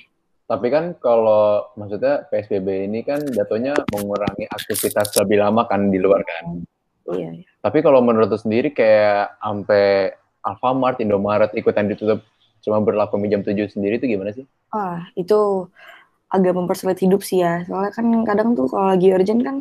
Tapi 0.48 0.68
kan 0.72 0.96
kalau 1.04 1.68
maksudnya 1.76 2.24
PSBB 2.32 2.88
ini 2.88 3.04
kan 3.04 3.20
jatuhnya 3.20 3.76
mengurangi 3.92 4.48
aktivitas 4.48 5.12
lebih 5.20 5.44
lama 5.44 5.68
kan 5.68 5.92
di 5.92 6.00
luar 6.00 6.24
kan. 6.24 6.64
iya 7.12 7.36
iya. 7.36 7.48
Tapi 7.60 7.84
kalau 7.84 8.00
menurut 8.00 8.32
lu 8.32 8.40
sendiri 8.40 8.72
kayak 8.72 9.36
sampai 9.44 10.16
Alfamart, 10.44 11.04
Indomaret 11.04 11.52
ikutan 11.52 11.92
ditutup 11.92 12.24
cuma 12.64 12.80
berlaku 12.84 13.20
jam 13.28 13.44
7 13.44 13.56
sendiri 13.72 14.00
itu 14.00 14.08
gimana 14.12 14.32
sih? 14.36 14.48
ah 14.76 15.08
itu 15.16 15.68
agak 16.28 16.54
mempersulit 16.56 17.00
hidup 17.00 17.24
sih 17.24 17.40
ya 17.40 17.64
soalnya 17.64 17.92
kan 17.96 18.06
kadang 18.28 18.52
tuh 18.52 18.68
kalau 18.68 18.92
lagi 18.92 19.16
urgent 19.16 19.42
kan 19.48 19.56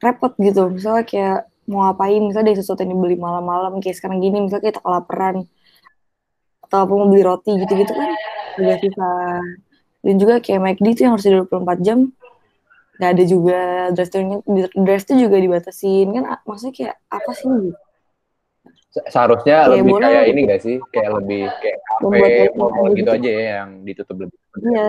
repot 0.00 0.32
gitu 0.40 0.72
misalnya 0.72 1.04
kayak 1.04 1.38
mau 1.68 1.84
ngapain 1.88 2.22
misalnya 2.24 2.56
ada 2.56 2.60
sesuatu 2.64 2.80
yang 2.82 2.96
dibeli 2.96 3.16
malam-malam 3.20 3.78
kayak 3.84 4.00
sekarang 4.00 4.24
gini 4.24 4.48
misalnya 4.48 4.72
kita 4.72 4.80
kelaparan 4.80 5.44
atau 6.64 6.78
apa 6.88 6.92
mau 6.96 7.06
beli 7.12 7.22
roti 7.22 7.52
gitu-gitu 7.60 7.92
kan 7.92 8.10
agak 8.56 8.78
susah 8.80 9.44
dan 10.02 10.14
juga 10.18 10.34
kayak 10.42 10.60
McD 10.60 10.86
tuh 10.98 11.02
yang 11.06 11.12
harus 11.16 11.26
24 11.26 11.78
jam 11.82 11.98
nggak 12.98 13.10
ada 13.18 13.24
juga 13.24 13.58
drive-thru 13.96 14.42
drive 14.84 15.06
juga 15.08 15.36
dibatasin 15.40 16.06
kan 16.12 16.22
maksudnya 16.46 16.74
kayak 16.76 16.94
apa 17.10 17.30
sih 17.34 17.48
gitu 17.48 17.78
Se- 18.92 19.08
Seharusnya 19.08 19.64
Kayak 19.64 19.72
lebih 19.80 19.94
kayak 19.98 20.12
lah. 20.12 20.24
ini 20.28 20.40
gak 20.44 20.60
sih? 20.60 20.76
Kayak 20.92 21.10
lebih 21.16 21.42
kayak 21.64 21.78
kafe, 21.88 22.32
mall 22.54 22.70
gitu. 22.92 22.96
gitu 23.00 23.10
aja 23.16 23.30
ya 23.32 23.42
yang 23.64 23.70
ditutup 23.88 24.16
lebih. 24.20 24.36
Iya, 24.60 24.86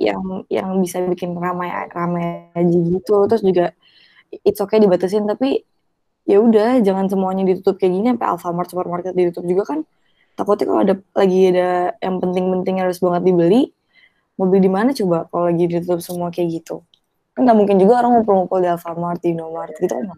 yang 0.00 0.22
yang 0.48 0.68
bisa 0.80 1.04
bikin 1.04 1.36
ramai 1.36 1.68
ramai 1.92 2.48
aja 2.56 2.78
gitu. 2.80 3.16
Terus 3.28 3.42
juga 3.44 3.66
it's 4.40 4.56
okay 4.56 4.80
dibatasin 4.80 5.28
tapi 5.28 5.60
ya 6.24 6.40
udah 6.40 6.80
jangan 6.80 7.12
semuanya 7.12 7.44
ditutup 7.44 7.76
kayak 7.76 7.92
gini 7.92 8.06
sampai 8.16 8.26
Alfamart 8.32 8.68
supermarket 8.72 9.12
ditutup 9.12 9.44
juga 9.44 9.62
kan. 9.76 9.80
Takutnya 10.32 10.64
kalau 10.64 10.80
ada 10.80 10.94
lagi 11.12 11.40
ada 11.52 11.92
yang 12.00 12.16
penting-penting 12.24 12.80
harus 12.80 13.04
banget 13.04 13.22
dibeli, 13.28 13.68
mau 14.36 14.46
beli 14.48 14.64
di 14.64 14.72
mana 14.72 14.90
coba 14.96 15.28
kalau 15.28 15.52
lagi 15.52 15.64
ditutup 15.68 16.00
semua 16.00 16.28
kayak 16.32 16.62
gitu. 16.62 16.82
Kan 17.32 17.48
nggak 17.48 17.56
mungkin 17.56 17.76
juga 17.80 18.04
orang 18.04 18.20
ngumpul-ngumpul 18.20 18.58
di 18.60 18.68
Alfamart, 18.68 19.20
di 19.20 19.32
Indomaret 19.32 19.76
gitu 19.80 19.92
kan. 19.92 20.16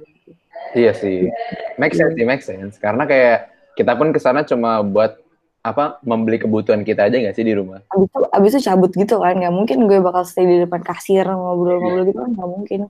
Iya 0.75 0.93
sih. 0.97 1.31
Make 1.79 1.95
sense 1.95 2.15
sih, 2.19 2.27
make 2.27 2.43
sense. 2.43 2.75
Karena 2.79 3.07
kayak 3.07 3.53
kita 3.79 3.95
pun 3.95 4.11
ke 4.11 4.19
sana 4.23 4.43
cuma 4.47 4.83
buat 4.83 5.19
apa 5.65 5.97
membeli 6.05 6.37
kebutuhan 6.37 6.85
kita 6.85 7.09
aja 7.09 7.17
nggak 7.17 7.33
sih 7.33 7.47
di 7.47 7.57
rumah? 7.57 7.81
Abis 7.89 8.13
itu, 8.13 8.21
abis 8.37 8.51
itu 8.53 8.61
cabut 8.69 8.93
gitu 8.93 9.17
kan, 9.17 9.33
nggak 9.33 9.55
mungkin 9.55 9.89
gue 9.89 9.97
bakal 10.05 10.29
stay 10.29 10.45
di 10.45 10.61
depan 10.61 10.85
kasir 10.85 11.25
ngobrol-ngobrol 11.25 12.05
gitu 12.05 12.21
kan 12.21 12.31
nggak 12.37 12.51
mungkin. 12.53 12.81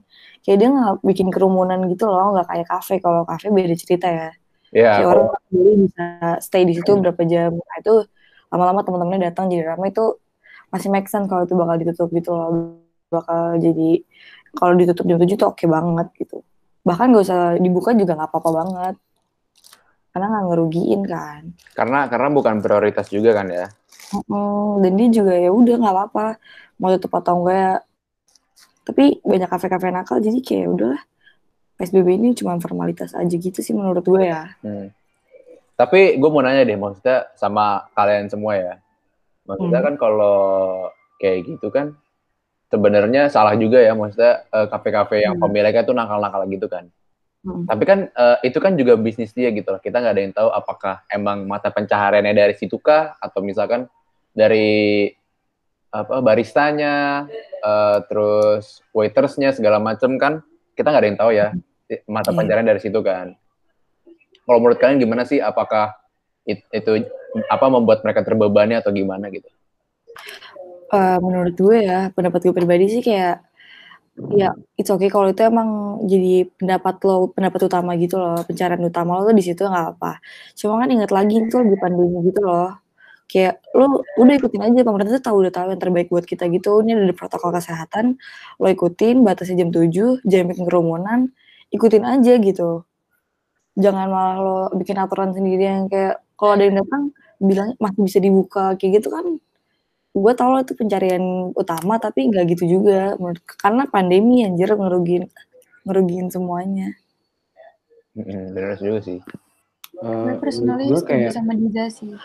Kayak 0.43 0.57
dia 0.59 0.69
nggak 0.75 0.93
bikin 1.07 1.27
kerumunan 1.31 1.79
gitu 1.87 2.11
loh, 2.11 2.35
nggak 2.35 2.47
kayak 2.51 2.67
kafe. 2.67 2.99
Kalau 2.99 3.23
kafe 3.23 3.47
beda 3.47 3.75
cerita 3.79 4.07
ya. 4.11 4.29
Ya, 4.75 4.91
Kayak 4.99 5.07
orang 5.07 5.27
beli 5.47 5.73
bisa 5.87 6.05
stay 6.43 6.67
di 6.67 6.75
situ 6.75 6.91
berapa 6.99 7.21
jam. 7.23 7.55
Nah, 7.55 7.77
itu 7.79 7.95
lama-lama 8.51 8.83
teman-temannya 8.83 9.31
datang 9.31 9.47
jadi 9.47 9.71
ramai 9.71 9.95
itu 9.95 10.19
masih 10.75 10.91
make 10.91 11.07
sense 11.07 11.31
kalau 11.31 11.47
itu 11.47 11.55
bakal 11.55 11.75
ditutup 11.79 12.11
gitu 12.11 12.35
loh. 12.35 12.75
Bakal 13.07 13.63
jadi 13.63 14.03
kalau 14.51 14.75
ditutup 14.75 15.07
jam 15.07 15.19
7 15.23 15.39
tuh 15.39 15.47
oke 15.55 15.65
banget 15.71 16.07
gitu. 16.19 16.43
Bahkan 16.83 17.15
gak 17.15 17.23
usah 17.23 17.41
dibuka 17.55 17.95
juga 17.95 18.19
nggak 18.19 18.29
apa-apa 18.29 18.49
banget. 18.51 18.95
Karena 20.11 20.25
nggak 20.31 20.45
ngerugiin 20.51 21.01
kan. 21.07 21.41
karena 21.75 22.07
karena 22.11 22.27
bukan 22.31 22.59
prioritas 22.59 23.07
juga 23.07 23.31
kan 23.35 23.47
ya. 23.47 23.67
Mm, 24.27 24.83
dan 24.83 24.91
dia 24.99 25.07
juga 25.11 25.33
ya 25.35 25.49
udah 25.51 25.75
nggak 25.79 25.95
apa-apa 25.95 26.25
mau 26.79 26.91
tutup 26.95 27.19
atau 27.19 27.41
enggak 27.41 27.87
tapi 28.85 29.17
banyak 29.25 29.49
kafe-kafe 29.49 29.89
nakal 29.89 30.21
jadi 30.21 30.39
kayak 30.45 30.67
udahlah 30.69 31.01
PSBB 31.81 32.21
ini 32.21 32.29
cuma 32.37 32.55
formalitas 32.61 33.17
aja 33.17 33.33
gitu 33.33 33.59
sih 33.59 33.73
menurut 33.73 34.05
gue 34.05 34.29
ya 34.29 34.55
Hmm. 34.61 34.93
Tapi 35.75 36.15
gue 36.15 36.29
mau 36.31 36.39
nanya 36.39 36.63
deh, 36.63 36.79
maksudnya 36.79 37.27
sama 37.35 37.83
kalian 37.91 38.31
semua 38.31 38.55
ya. 38.55 38.73
Maksudnya 39.45 39.79
Hmm. 39.81 39.87
kan 39.87 39.95
kalau 39.95 40.37
kayak 41.17 41.45
gitu 41.45 41.69
kan 41.69 41.93
sebenarnya 42.67 43.29
salah 43.29 43.53
juga 43.55 43.77
ya, 43.79 43.93
maksudnya 43.93 44.43
eh, 44.49 44.67
kafe-kafe 44.67 45.21
yang 45.21 45.37
Hmm. 45.37 45.43
pemiliknya 45.47 45.85
tuh 45.85 45.93
nakal-nakal 45.93 46.43
gitu 46.49 46.65
kan. 46.67 46.89
Mm. 47.45 47.69
Tapi 47.69 47.83
kan 47.85 47.99
eh, 48.09 48.37
itu 48.41 48.57
kan 48.57 48.73
juga 48.73 48.97
bisnis 48.97 49.29
dia 49.29 49.53
gitu 49.53 49.69
loh. 49.69 49.77
Kita 49.77 50.01
nggak 50.01 50.13
ada 50.17 50.21
yang 50.25 50.33
tahu 50.33 50.49
apakah 50.49 51.05
emang 51.13 51.45
mata 51.45 51.69
pencahariannya 51.69 52.33
dari 52.33 52.57
situ 52.57 52.81
kah 52.81 53.13
atau 53.21 53.45
misalkan 53.45 53.85
dari 54.33 55.13
apa 55.93 56.19
baristanya, 56.19 57.29
eh, 57.61 57.97
terus 58.09 58.81
waitersnya 58.91 59.53
segala 59.53 59.77
macem 59.77 60.17
kan 60.17 60.41
kita 60.73 60.89
nggak 60.89 61.01
ada 61.05 61.09
yang 61.13 61.19
tahu 61.21 61.31
ya 61.31 61.47
mata 62.09 62.33
Iya. 62.33 62.37
pencaharian 62.41 62.65
dari 62.67 62.81
situ 62.81 62.99
kan. 63.05 63.37
Kalau 64.41 64.57
menurut 64.57 64.81
kalian 64.81 64.97
gimana 64.97 65.21
sih? 65.23 65.37
Apakah 65.37 65.93
it- 66.45 66.69
itu 66.71 66.91
apa 67.49 67.65
membuat 67.67 68.05
mereka 68.05 68.23
terbebani 68.23 68.77
atau 68.79 68.93
gimana 68.93 69.27
gitu? 69.33 69.49
Eh, 70.93 71.17
menurut 71.19 71.55
gue 71.57 71.77
ya 71.81 72.13
pendapat 72.13 72.39
gue 72.45 72.53
pribadi 72.55 72.85
sih 72.87 73.01
kayak 73.01 73.41
ya 74.31 74.55
it's 74.79 74.87
okay 74.87 75.11
kalau 75.11 75.27
itu 75.27 75.43
emang 75.43 75.99
jadi 76.07 76.47
pendapat 76.55 77.03
lo 77.03 77.35
pendapat 77.35 77.67
utama 77.67 77.99
gitu 77.99 78.15
loh 78.15 78.39
pencarian 78.47 78.79
utama 78.79 79.19
lo 79.19 79.27
tuh 79.27 79.35
di 79.35 79.43
situ 79.43 79.67
nggak 79.67 79.99
apa 79.99 80.23
cuma 80.55 80.79
kan 80.79 80.87
ingat 80.87 81.11
lagi 81.11 81.43
itu 81.43 81.55
lagi 81.59 81.75
pandemi 81.75 82.23
gitu 82.23 82.41
loh. 82.45 82.79
Kayak 83.25 83.65
lo 83.73 84.05
udah 84.21 84.33
ikutin 84.37 84.61
aja 84.61 84.79
pemerintah 84.85 85.17
tuh 85.17 85.25
tahu 85.25 85.37
udah 85.41 85.53
tahu 85.53 85.67
yang 85.73 85.81
terbaik 85.81 86.07
buat 86.13 86.29
kita 86.29 86.45
gitu. 86.53 86.85
Ini 86.85 86.93
ada 86.93 87.15
protokol 87.17 87.49
kesehatan 87.57 88.21
lo 88.61 88.67
ikutin 88.69 89.25
batasnya 89.25 89.65
jam 89.65 89.69
7 89.73 90.21
jangan 90.23 90.45
bikin 90.53 90.63
kerumunan 90.69 91.19
ikutin 91.73 92.05
aja 92.05 92.33
gitu. 92.37 92.85
Jangan 93.75 94.07
malah 94.07 94.37
lo 94.39 94.59
bikin 94.77 94.95
aturan 95.01 95.33
sendiri 95.35 95.63
yang 95.65 95.89
kayak 95.91 96.21
kalau 96.39 96.59
ada 96.59 96.63
yang 96.67 96.77
datang 96.83 97.03
bilang 97.41 97.75
masih 97.79 98.01
bisa 98.03 98.19
dibuka 98.23 98.75
kayak 98.79 99.01
gitu 99.03 99.11
kan 99.11 99.25
gue 100.15 100.33
tau 100.39 100.55
lah 100.55 100.63
itu 100.63 100.71
pencarian 100.79 101.51
utama 101.51 101.99
tapi 101.99 102.31
nggak 102.31 102.55
gitu 102.55 102.79
juga 102.79 103.19
menurut 103.19 103.43
karena 103.59 103.83
pandemi 103.87 104.47
anjir 104.47 104.71
ngerugiin 104.71 105.27
ngerugiin 105.83 106.31
semuanya 106.31 106.95
bener 108.15 108.79
juga 108.79 108.99
sih. 109.03 109.19
Gue 109.95 110.31
Eh, 110.35 110.39
personally 110.39 110.87
gue 110.87 110.99
setuju 110.99 111.07
kayak 111.07 111.31
sama 111.35 111.53
Diza 111.55 111.85
sih. 111.91 112.15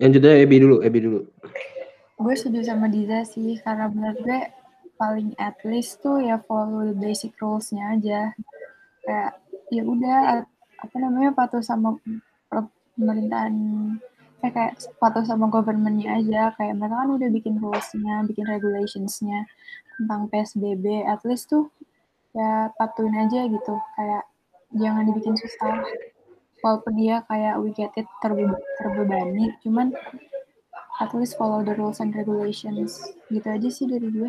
lanjut 0.00 0.24
aja 0.24 0.36
Ebi 0.40 0.56
dulu, 0.64 0.80
Ebi 0.80 0.98
dulu. 1.04 1.20
Gue 2.16 2.32
setuju 2.32 2.64
sama 2.64 2.88
Diza 2.88 3.20
sih, 3.28 3.60
karena 3.60 3.92
menurut 3.92 4.16
gue 4.24 4.40
paling 4.96 5.36
at 5.36 5.60
least 5.68 6.00
tuh 6.00 6.24
ya 6.24 6.40
follow 6.48 6.88
the 6.88 6.96
basic 6.96 7.36
rules-nya 7.36 8.00
aja. 8.00 8.20
Kayak 9.04 9.36
ya 9.68 9.82
udah 9.84 10.20
apa 10.80 10.96
namanya 10.96 11.30
patuh 11.36 11.62
sama 11.62 11.96
pemerintahan 12.96 13.54
eh, 14.40 14.50
kayak 14.52 14.72
patuh 14.96 15.24
sama 15.24 15.46
government-nya 15.52 16.20
aja. 16.20 16.42
Kayak 16.56 16.74
mereka 16.80 16.96
kan 17.04 17.10
udah 17.16 17.28
bikin 17.28 17.54
rules-nya, 17.60 18.24
bikin 18.24 18.44
regulations-nya 18.48 19.44
tentang 20.00 20.28
PSBB. 20.32 21.04
At 21.04 21.20
least 21.28 21.52
tuh 21.52 21.68
ya 22.32 22.72
patuhin 22.76 23.16
aja 23.16 23.46
gitu. 23.46 23.74
Kayak 23.96 24.24
jangan 24.72 25.02
dibikin 25.08 25.34
susah. 25.36 25.84
Walaupun 26.60 26.92
dia 27.00 27.24
kayak 27.24 27.56
we 27.60 27.72
get 27.72 27.92
it 27.96 28.04
terbe- 28.20 28.60
terbebani, 28.76 29.56
cuman 29.64 29.96
at 31.00 31.10
least 31.16 31.40
follow 31.40 31.64
the 31.64 31.72
rules 31.80 32.04
and 32.04 32.12
regulations 32.12 33.00
gitu 33.32 33.48
aja 33.48 33.68
sih 33.72 33.88
dari 33.88 34.04
gue 34.12 34.28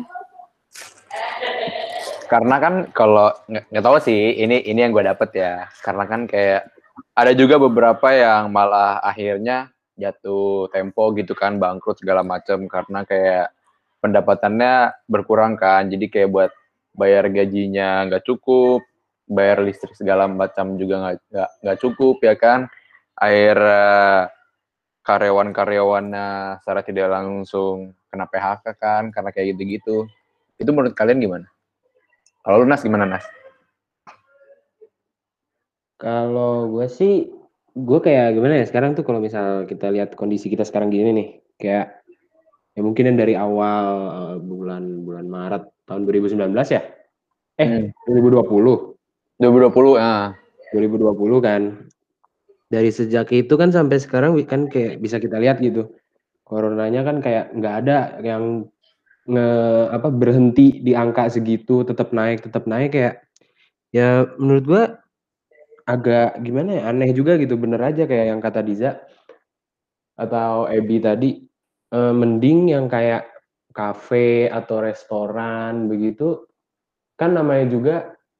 karena 2.32 2.56
kan 2.56 2.74
kalau 2.96 3.28
nggak 3.44 3.84
tahu 3.84 4.00
sih 4.00 4.40
ini 4.40 4.64
ini 4.64 4.80
yang 4.80 4.96
gue 4.96 5.04
dapet 5.04 5.36
ya. 5.36 5.68
Karena 5.84 6.08
kan 6.08 6.24
kayak 6.24 6.72
ada 7.12 7.32
juga 7.36 7.60
beberapa 7.60 8.08
yang 8.08 8.48
malah 8.48 9.04
akhirnya 9.04 9.68
jatuh 10.00 10.72
tempo 10.72 11.12
gitu 11.12 11.36
kan 11.36 11.60
bangkrut 11.60 12.00
segala 12.00 12.24
macam 12.24 12.64
karena 12.72 13.04
kayak 13.04 13.52
pendapatannya 14.00 14.96
berkurang 15.12 15.60
kan. 15.60 15.92
Jadi 15.92 16.08
kayak 16.08 16.32
buat 16.32 16.50
bayar 16.96 17.28
gajinya 17.28 18.08
nggak 18.08 18.24
cukup 18.24 18.80
bayar 19.28 19.60
listrik 19.60 19.92
segala 19.92 20.24
macam 20.24 20.80
juga 20.80 21.04
nggak 21.04 21.16
nggak 21.36 21.50
nggak 21.68 21.78
cukup 21.84 22.16
ya 22.24 22.34
kan. 22.40 22.60
Air 23.20 23.60
eh, 23.60 24.22
karyawan-karyawannya 25.04 26.28
secara 26.64 26.80
tidak 26.80 27.12
langsung 27.12 27.92
kena 28.08 28.24
PHK 28.24 28.64
kan 28.80 29.02
karena 29.12 29.28
kayak 29.36 29.52
gitu-gitu. 29.52 30.08
Itu 30.56 30.72
menurut 30.72 30.96
kalian 30.96 31.20
gimana 31.20 31.51
kalau 32.42 32.62
lu 32.62 32.66
Nas 32.68 32.82
gimana 32.82 33.06
Nas 33.06 33.24
Kalau 36.02 36.66
gue 36.66 36.90
sih, 36.90 37.30
gue 37.78 37.98
kayak 38.02 38.34
gimana 38.34 38.58
ya 38.58 38.66
sekarang 38.66 38.98
tuh 38.98 39.06
kalau 39.06 39.22
misal 39.22 39.70
kita 39.70 39.86
lihat 39.94 40.18
kondisi 40.18 40.50
kita 40.50 40.66
sekarang 40.66 40.90
gini 40.90 41.14
nih, 41.14 41.28
kayak 41.62 42.02
ya 42.74 42.80
mungkin 42.82 43.14
yang 43.14 43.18
dari 43.22 43.38
awal 43.38 43.86
eh, 44.10 44.36
bulan 44.42 45.06
bulan 45.06 45.30
Maret 45.30 45.62
tahun 45.86 46.02
2019 46.02 46.74
ya? 46.74 46.82
Eh, 47.62 47.68
Hmm. 47.70 47.86
2020. 48.10 48.98
2020 49.38 49.94
ah 49.94 50.34
2020 50.74 51.38
kan. 51.38 51.86
Dari 52.66 52.90
sejak 52.90 53.30
itu 53.30 53.54
kan 53.54 53.70
sampai 53.70 54.00
sekarang 54.02 54.34
kan 54.48 54.66
kayak 54.66 54.98
bisa 54.98 55.22
kita 55.22 55.38
lihat 55.38 55.62
gitu. 55.62 55.86
Coronanya 56.42 57.06
kan 57.06 57.22
kayak 57.22 57.54
nggak 57.54 57.74
ada 57.86 58.18
yang 58.24 58.71
nge 59.28 59.48
apa 59.94 60.08
berhenti 60.10 60.82
di 60.82 60.92
angka 60.96 61.30
segitu, 61.30 61.86
tetap 61.86 62.10
naik, 62.10 62.42
tetap 62.46 62.66
naik 62.66 62.94
kayak 62.94 63.14
ya 63.94 64.26
menurut 64.40 64.64
gua 64.66 64.82
agak 65.86 66.38
gimana 66.42 66.80
ya 66.80 66.82
aneh 66.90 67.10
juga 67.12 67.36
gitu 67.38 67.58
bener 67.58 67.82
aja 67.82 68.06
kayak 68.06 68.26
yang 68.34 68.40
kata 68.42 68.62
Diza 68.62 69.02
atau 70.18 70.70
Ebi 70.70 70.98
tadi. 71.02 71.30
Eh, 71.92 72.14
mending 72.16 72.72
yang 72.72 72.88
kayak 72.88 73.28
kafe 73.76 74.48
atau 74.48 74.80
restoran 74.80 75.92
begitu 75.92 76.48
kan 77.20 77.36
namanya 77.36 77.66
juga 77.68 77.96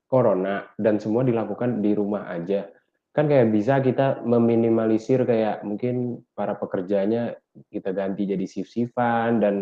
corona 0.09 0.65
dan 0.81 0.97
semua 0.97 1.21
dilakukan 1.21 1.85
di 1.85 1.93
rumah 1.93 2.33
aja. 2.33 2.69
Kan 3.13 3.29
kayak 3.29 3.53
bisa 3.53 3.85
kita 3.85 4.25
meminimalisir 4.25 5.25
kayak 5.29 5.61
mungkin 5.69 6.25
para 6.33 6.57
pekerjanya 6.57 7.37
kita 7.69 7.93
ganti 7.93 8.25
jadi 8.25 8.45
shift-shiftan 8.49 9.45
dan 9.45 9.55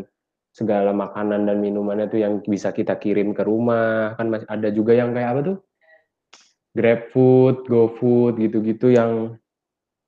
segala 0.50 0.90
makanan 0.90 1.46
dan 1.46 1.62
minumannya 1.62 2.10
tuh 2.10 2.20
yang 2.20 2.42
bisa 2.42 2.74
kita 2.74 2.98
kirim 2.98 3.30
ke 3.30 3.46
rumah 3.46 4.18
kan 4.18 4.26
masih 4.26 4.46
ada 4.50 4.68
juga 4.74 4.98
yang 4.98 5.14
kayak 5.14 5.30
apa 5.30 5.40
tuh 5.46 5.56
GrabFood, 6.74 7.66
GoFood 7.66 8.38
gitu-gitu 8.38 8.94
yang 8.94 9.34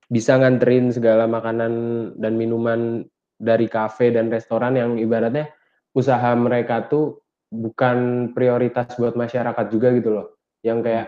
bisa 0.07 0.39
nganterin 0.39 0.95
segala 0.95 1.27
makanan 1.27 1.73
dan 2.21 2.33
minuman 2.39 3.03
dari 3.35 3.67
kafe 3.67 4.15
dan 4.15 4.31
restoran 4.31 4.79
yang 4.79 4.95
ibaratnya 5.01 5.51
usaha 5.97 6.31
mereka 6.39 6.87
tuh 6.87 7.27
bukan 7.51 8.31
prioritas 8.33 8.95
buat 8.95 9.19
masyarakat 9.19 9.67
juga 9.73 9.91
gitu 9.99 10.11
loh. 10.15 10.27
Yang 10.63 10.79
kayak 10.87 11.07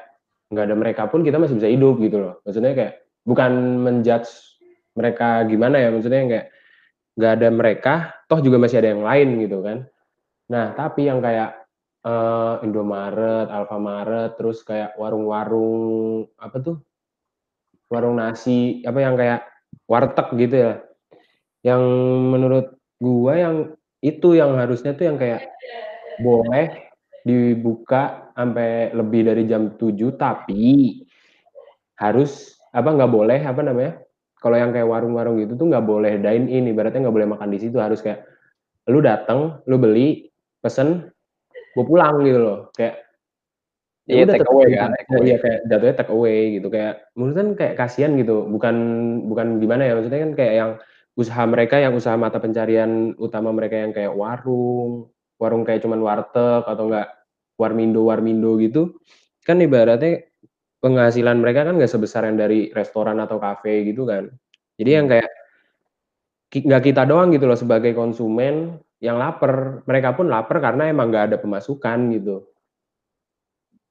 nggak 0.50 0.64
ada 0.66 0.76
mereka 0.76 1.02
pun 1.06 1.22
kita 1.22 1.38
masih 1.38 1.56
bisa 1.56 1.70
hidup 1.70 2.02
gitu 2.02 2.18
loh. 2.18 2.34
Maksudnya 2.42 2.72
kayak 2.74 2.94
bukan 3.22 3.52
menjudge 3.86 4.30
mereka 4.94 5.42
gimana 5.46 5.76
ya, 5.78 5.88
maksudnya 5.94 6.20
kayak 6.26 6.46
nggak 7.14 7.32
ada 7.40 7.48
mereka, 7.50 7.94
toh 8.26 8.42
juga 8.42 8.58
masih 8.58 8.82
ada 8.82 8.90
yang 8.94 9.04
lain 9.06 9.28
gitu 9.42 9.58
kan. 9.62 9.78
Nah, 10.50 10.74
tapi 10.74 11.06
yang 11.08 11.22
kayak 11.22 11.64
eh, 12.04 12.54
Indomaret, 12.66 13.48
Alfamaret, 13.48 14.36
terus 14.36 14.62
kayak 14.66 14.98
warung-warung 14.98 16.26
apa 16.36 16.56
tuh? 16.60 16.76
Warung 17.88 18.18
nasi, 18.18 18.82
apa 18.82 18.98
yang 18.98 19.14
kayak 19.14 19.46
warteg 19.86 20.28
gitu 20.36 20.56
ya. 20.58 20.72
Yang 21.64 21.82
menurut 22.32 22.66
gua 23.00 23.32
yang 23.38 23.56
itu 24.04 24.36
yang 24.36 24.58
harusnya 24.60 24.92
tuh 24.92 25.08
yang 25.08 25.16
kayak 25.16 25.48
boleh 26.20 26.92
dibuka 27.24 28.30
sampai 28.36 28.92
lebih 28.92 29.32
dari 29.32 29.48
jam 29.48 29.72
7 29.80 30.12
tapi 30.20 31.00
harus 31.96 32.60
apa 32.74 32.90
nggak 32.92 33.12
boleh 33.12 33.40
apa 33.40 33.60
namanya 33.64 34.03
kalau 34.44 34.60
yang 34.60 34.76
kayak 34.76 34.84
warung-warung 34.84 35.40
gitu 35.40 35.56
tuh 35.56 35.72
nggak 35.72 35.88
boleh 35.88 36.20
dine 36.20 36.52
in 36.52 36.68
ibaratnya 36.68 37.08
nggak 37.08 37.16
boleh 37.16 37.28
makan 37.32 37.48
di 37.48 37.58
situ 37.64 37.80
harus 37.80 38.04
kayak 38.04 38.28
lu 38.92 39.00
datang 39.00 39.64
lu 39.64 39.80
beli 39.80 40.28
pesen 40.60 41.08
gue 41.72 41.84
pulang 41.88 42.20
gitu 42.20 42.38
loh 42.44 42.58
kayak 42.76 43.00
ya 44.04 44.20
Iya, 44.20 44.36
take 44.36 44.44
away 44.52 44.68
gitu. 44.68 44.76
kan, 44.84 44.90
take 44.92 45.08
away. 45.08 45.24
iya 45.24 45.36
kayak 45.40 45.58
jatuhnya 45.64 45.94
take 45.96 46.12
away 46.12 46.38
gitu 46.60 46.68
kayak 46.68 46.94
menurut 47.16 47.36
kan 47.40 47.48
kayak 47.56 47.74
kasihan 47.80 48.12
gitu 48.20 48.44
bukan 48.52 48.76
bukan 49.32 49.46
gimana 49.64 49.88
ya 49.88 49.96
maksudnya 49.96 50.20
kan 50.28 50.32
kayak 50.36 50.54
yang 50.60 50.70
usaha 51.16 51.42
mereka 51.48 51.80
yang 51.80 51.96
usaha 51.96 52.12
mata 52.20 52.36
pencarian 52.36 53.16
utama 53.16 53.48
mereka 53.48 53.80
yang 53.80 53.96
kayak 53.96 54.12
warung 54.12 55.08
warung 55.40 55.64
kayak 55.64 55.80
cuman 55.80 56.04
warteg 56.04 56.62
atau 56.68 56.84
enggak 56.92 57.08
warmindo 57.56 58.04
warmindo 58.04 58.60
gitu 58.60 58.92
kan 59.48 59.56
ibaratnya 59.64 60.28
penghasilan 60.84 61.40
mereka 61.40 61.64
kan 61.64 61.80
nggak 61.80 61.88
sebesar 61.88 62.28
yang 62.28 62.36
dari 62.36 62.68
restoran 62.76 63.16
atau 63.16 63.40
kafe 63.40 63.88
gitu 63.88 64.04
kan. 64.04 64.28
Jadi 64.76 64.90
yang 64.92 65.08
kayak 65.08 65.32
ki- 66.52 66.68
nggak 66.68 66.92
kita 66.92 67.08
doang 67.08 67.32
gitu 67.32 67.48
loh 67.48 67.56
sebagai 67.56 67.96
konsumen 67.96 68.76
yang 69.00 69.16
lapar. 69.16 69.80
Mereka 69.88 70.12
pun 70.12 70.28
lapar 70.28 70.60
karena 70.60 70.92
emang 70.92 71.08
nggak 71.08 71.32
ada 71.32 71.36
pemasukan 71.40 71.98
gitu. 72.12 72.44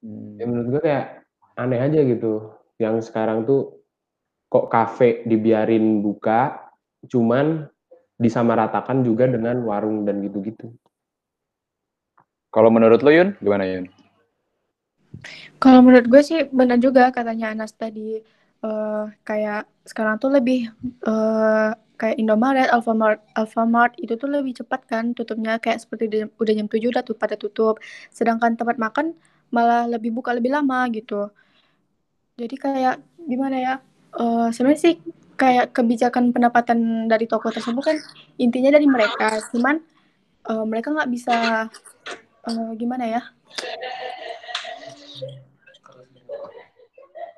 Hmm. 0.04 0.36
ya 0.36 0.44
menurut 0.44 0.68
gue 0.68 0.82
kayak 0.86 1.06
aneh 1.58 1.80
aja 1.82 2.00
gitu. 2.06 2.54
Yang 2.78 3.10
sekarang 3.10 3.42
tuh 3.42 3.82
kok 4.46 4.70
kafe 4.70 5.26
dibiarin 5.26 5.98
buka 5.98 6.70
cuman 7.10 7.66
disamaratakan 8.14 9.02
juga 9.02 9.26
dengan 9.26 9.66
warung 9.66 10.06
dan 10.06 10.22
gitu-gitu. 10.22 10.70
Kalau 12.54 12.70
menurut 12.70 13.02
lo 13.02 13.10
Yun, 13.10 13.34
gimana 13.42 13.66
Yun? 13.66 13.90
Kalau 15.62 15.80
menurut 15.84 16.06
gue 16.12 16.22
sih 16.24 16.38
benar 16.52 16.78
juga 16.80 17.08
katanya 17.14 17.52
Anas 17.54 17.72
tadi 17.74 18.20
eh, 18.64 19.04
kayak 19.28 19.60
sekarang 19.84 20.16
tuh 20.22 20.30
lebih 20.36 20.68
eh, 21.08 21.70
kayak 22.00 22.16
Indomaret, 22.18 22.68
Alfamart, 22.74 23.22
Alfamart 23.38 23.92
itu 24.02 24.18
tuh 24.18 24.28
lebih 24.28 24.52
cepat 24.58 24.80
kan 24.90 25.14
tutupnya 25.14 25.56
kayak 25.62 25.78
seperti 25.82 26.04
di- 26.10 26.30
udah 26.42 26.52
jam 26.58 26.66
7 26.68 26.88
udah 26.92 27.02
tuh 27.06 27.16
pada 27.16 27.34
tutup. 27.38 27.78
Sedangkan 28.10 28.58
tempat 28.58 28.76
makan 28.80 29.14
malah 29.54 29.86
lebih 29.86 30.10
buka 30.10 30.34
lebih 30.34 30.50
lama 30.50 30.84
gitu. 30.90 31.30
Jadi 32.34 32.56
kayak 32.58 32.96
gimana 33.30 33.56
ya? 33.58 33.74
eh, 34.14 34.46
sebenarnya 34.54 34.80
sih 34.84 34.94
kayak 35.34 35.74
kebijakan 35.74 36.30
pendapatan 36.34 37.10
dari 37.10 37.26
toko 37.26 37.50
tersebut 37.50 37.82
kan 37.82 37.98
intinya 38.38 38.70
dari 38.74 38.86
mereka, 38.86 39.42
cuman 39.50 39.82
eh, 40.50 40.64
mereka 40.70 40.88
nggak 40.94 41.10
bisa 41.12 41.36
eh, 42.48 42.70
gimana 42.80 43.04
ya? 43.08 43.22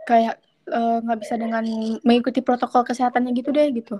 Kayak 0.06 0.38
eh, 0.70 0.96
nggak 1.02 1.20
bisa 1.20 1.34
dengan 1.34 1.64
mengikuti 2.06 2.40
protokol 2.40 2.86
kesehatannya 2.86 3.34
gitu 3.34 3.50
deh 3.50 3.68
gitu. 3.74 3.98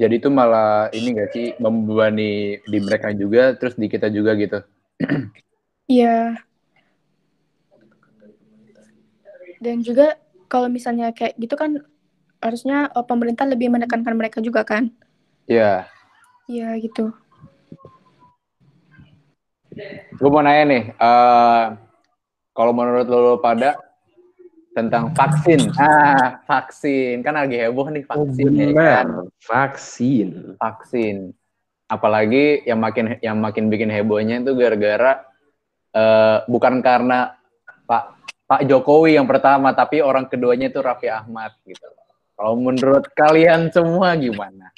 Jadi 0.00 0.16
itu 0.16 0.32
malah 0.32 0.88
ini 0.96 1.12
gak 1.12 1.30
sih 1.36 1.46
membebani 1.60 2.56
di 2.64 2.78
mereka 2.80 3.12
juga, 3.12 3.52
terus 3.52 3.76
di 3.76 3.84
kita 3.84 4.08
juga 4.08 4.34
gitu. 4.34 4.58
Iya. 5.90 6.38
Dan 9.58 9.82
juga 9.82 10.14
kalau 10.46 10.70
misalnya 10.70 11.10
kayak 11.10 11.34
gitu 11.34 11.58
kan 11.58 11.82
harusnya 12.38 12.94
eh, 12.94 13.02
pemerintah 13.02 13.42
lebih 13.44 13.74
menekankan 13.74 14.14
mereka 14.14 14.38
juga 14.38 14.62
kan. 14.62 14.94
Iya. 15.50 15.90
Iya 16.46 16.78
gitu. 16.78 17.10
Gue 20.18 20.28
mau 20.30 20.42
nanya 20.42 20.64
nih, 20.66 20.84
eh 20.94 21.64
kalau 22.50 22.72
menurut 22.74 23.06
lo, 23.06 23.18
lo 23.22 23.34
pada 23.38 23.78
tentang 24.74 25.14
vaksin, 25.14 25.70
ah 25.78 26.42
vaksin 26.46 27.22
kan 27.22 27.34
lagi 27.34 27.58
heboh 27.58 27.90
nih 27.90 28.04
vaksin 28.06 28.50
ya 28.54 28.68
kan? 28.74 29.06
vaksin 29.42 30.58
vaksin. 30.58 31.16
Apalagi 31.90 32.62
yang 32.66 32.78
makin 32.78 33.18
yang 33.18 33.38
makin 33.38 33.66
bikin 33.66 33.90
hebohnya 33.90 34.42
itu 34.42 34.54
gara-gara 34.54 35.26
eh, 35.94 36.38
bukan 36.46 36.82
karena 36.82 37.34
Pak 37.86 38.02
Pak 38.46 38.60
Jokowi 38.66 39.14
yang 39.14 39.30
pertama, 39.30 39.70
tapi 39.74 40.02
orang 40.02 40.26
keduanya 40.26 40.70
itu 40.70 40.82
Raffi 40.82 41.06
Ahmad 41.06 41.54
gitu. 41.62 41.86
Kalau 42.34 42.58
menurut 42.58 43.06
kalian 43.14 43.70
semua 43.70 44.18
gimana? 44.18 44.74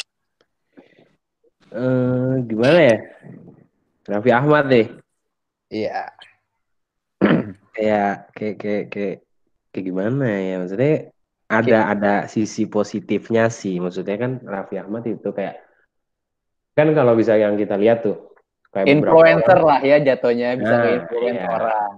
eh 1.73 2.35
gimana 2.45 2.81
ya 2.85 2.99
Raffi 4.09 4.31
Ahmad 4.35 4.67
deh 4.71 4.87
Iya. 5.73 6.13
kayak 7.75 8.37
kayak 8.37 8.57
kayak 8.61 8.85
kayak 8.93 9.17
kayak 9.73 9.85
gimana 9.89 10.29
ya? 10.29 10.55
Maksudnya 10.61 10.95
ada 11.49 11.79
ada 11.89 12.15
sisi 12.29 12.69
positifnya 12.69 13.49
sih. 13.49 13.81
Maksudnya 13.81 14.21
kan 14.21 14.33
Raffi 14.45 14.77
Ahmad 14.77 15.09
itu 15.09 15.33
kayak 15.33 15.65
kan 16.77 16.93
kalau 16.93 17.17
bisa 17.17 17.41
yang 17.41 17.57
kita 17.57 17.81
lihat 17.81 18.05
tuh 18.05 18.37
kayak 18.73 18.89
Influencer 18.89 19.61
orang, 19.61 19.69
lah 19.69 19.81
ya 19.85 19.97
jatuhnya 20.01 20.57
bisa 20.57 20.73
Nah, 20.73 20.81
nge-influence 20.85 21.41
iya. 21.41 21.49
orang. 21.49 21.91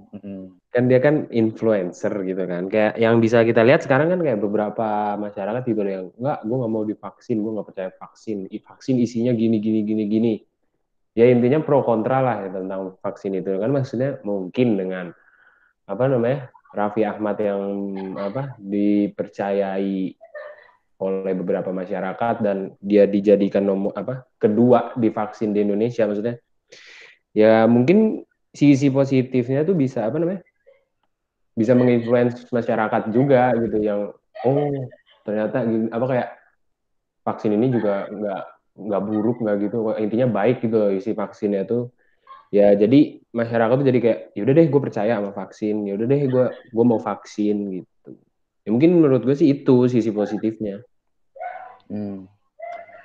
Kan 0.75 0.83
dia 0.91 0.99
kan 0.99 1.15
influencer 1.31 2.15
gitu 2.27 2.43
kan. 2.47 2.63
Kayak 2.71 2.95
yang 2.99 3.19
bisa 3.19 3.43
kita 3.43 3.63
lihat 3.67 3.83
sekarang 3.83 4.15
kan 4.15 4.23
kayak 4.23 4.39
beberapa 4.39 5.19
masyarakat 5.19 5.63
gitu 5.67 5.83
yang 5.83 6.15
enggak 6.15 6.39
gue 6.47 6.57
nggak 6.63 6.73
mau 6.73 6.83
divaksin 6.87 7.43
gue 7.43 7.53
nggak 7.59 7.67
percaya 7.75 7.91
vaksin. 7.91 8.47
Vaksin 8.51 9.03
isinya 9.03 9.35
gini 9.35 9.59
gini 9.59 9.83
gini 9.83 10.05
gini 10.07 10.35
ya 11.15 11.31
intinya 11.31 11.63
pro 11.63 11.87
kontra 11.87 12.21
lah 12.21 12.37
ya 12.45 12.51
tentang 12.51 12.99
vaksin 13.01 13.39
itu. 13.39 13.55
Kan 13.57 13.71
maksudnya 13.71 14.19
mungkin 14.27 14.79
dengan 14.79 15.07
apa 15.87 16.05
namanya 16.11 16.51
Raffi 16.75 17.07
Ahmad 17.07 17.39
yang 17.39 17.63
apa 18.19 18.59
dipercayai 18.59 20.19
oleh 20.99 21.35
beberapa 21.35 21.71
masyarakat 21.75 22.35
dan 22.43 22.75
dia 22.83 23.07
dijadikan 23.07 23.67
nomor 23.67 23.95
apa 23.95 24.27
kedua 24.39 24.95
divaksin 24.99 25.55
di 25.55 25.63
Indonesia. 25.63 26.07
Maksudnya 26.07 26.43
ya 27.35 27.67
mungkin 27.71 28.27
sisi 28.55 28.91
positifnya 28.91 29.67
tuh 29.67 29.75
bisa 29.75 30.07
apa 30.07 30.19
namanya 30.19 30.43
bisa 31.55 31.75
menginfluence 31.75 32.47
masyarakat 32.51 33.15
juga 33.15 33.55
gitu 33.59 33.79
yang 33.83 34.11
oh 34.47 34.71
ternyata 35.23 35.63
apa 35.91 36.07
kayak 36.11 36.29
vaksin 37.27 37.55
ini 37.55 37.71
juga 37.75 38.07
nggak 38.11 38.43
nggak 38.75 39.03
buruk 39.07 39.37
nggak 39.43 39.57
gitu. 39.71 39.77
Intinya 39.99 40.27
baik 40.31 40.63
gitu 40.63 40.77
loh 40.77 40.91
isi 40.91 41.15
vaksinnya 41.15 41.67
tuh. 41.67 41.95
Ya 42.55 42.71
jadi 42.75 43.19
masyarakat 43.35 43.75
tuh 43.83 43.87
jadi 43.87 43.99
kayak 43.99 44.21
yaudah 44.39 44.55
deh 44.55 44.67
gue 44.71 44.81
percaya 44.83 45.13
sama 45.19 45.31
vaksin. 45.35 45.87
Yaudah 45.87 46.07
deh 46.07 46.21
gue 46.27 46.45
gue 46.51 46.85
mau 46.85 46.99
vaksin 46.99 47.83
gitu. 47.83 48.11
Ya 48.65 48.69
mungkin 48.71 48.99
menurut 48.99 49.23
gue 49.27 49.37
sih 49.37 49.51
itu 49.51 49.87
sisi 49.91 50.11
positifnya. 50.15 50.83
Hmm. 51.91 52.27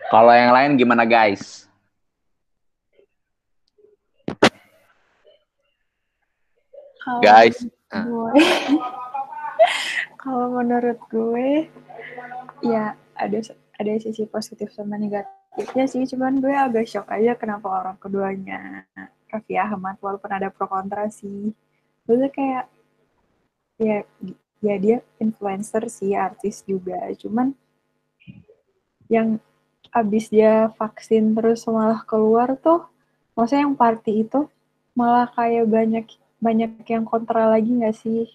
Kalau 0.10 0.34
yang 0.34 0.54
lain 0.54 0.72
gimana 0.80 1.06
guys? 1.06 1.70
Kalau 7.10 7.26
Guys, 7.26 7.58
gue, 7.90 8.32
kalau 10.22 10.62
menurut 10.62 11.00
gue, 11.10 11.66
ya 12.62 12.94
ada 13.18 13.40
ada 13.82 13.92
sisi 13.98 14.30
positif 14.30 14.70
sama 14.76 15.00
negatifnya 15.60 15.86
sih. 15.92 16.04
Cuman 16.16 16.40
gue 16.40 16.56
agak 16.56 16.88
shock 16.88 17.12
aja 17.12 17.36
kenapa 17.36 17.68
orang 17.68 18.00
keduanya 18.00 18.88
Raffi 19.28 19.60
Ahmad 19.60 20.00
walaupun 20.00 20.32
ada 20.32 20.48
pro 20.48 20.72
kontra 20.72 21.12
sih. 21.12 21.52
Gue 22.08 22.32
kayak 22.32 22.72
ya 23.76 24.08
ya 24.64 24.76
dia 24.80 24.98
influencer 25.20 25.92
sih, 25.92 26.16
artis 26.16 26.64
juga. 26.64 26.96
Cuman 27.20 27.52
yang 29.12 29.44
abis 29.92 30.32
dia 30.32 30.72
vaksin 30.80 31.36
terus 31.36 31.68
malah 31.68 32.06
keluar 32.08 32.56
tuh, 32.56 32.88
maksudnya 33.36 33.68
yang 33.68 33.76
party 33.76 34.24
itu 34.24 34.48
malah 34.96 35.28
kayak 35.34 35.66
banyak 35.68 36.06
banyak 36.40 36.72
yang 36.88 37.04
kontra 37.04 37.52
lagi 37.52 37.68
nggak 37.68 37.98
sih? 38.00 38.32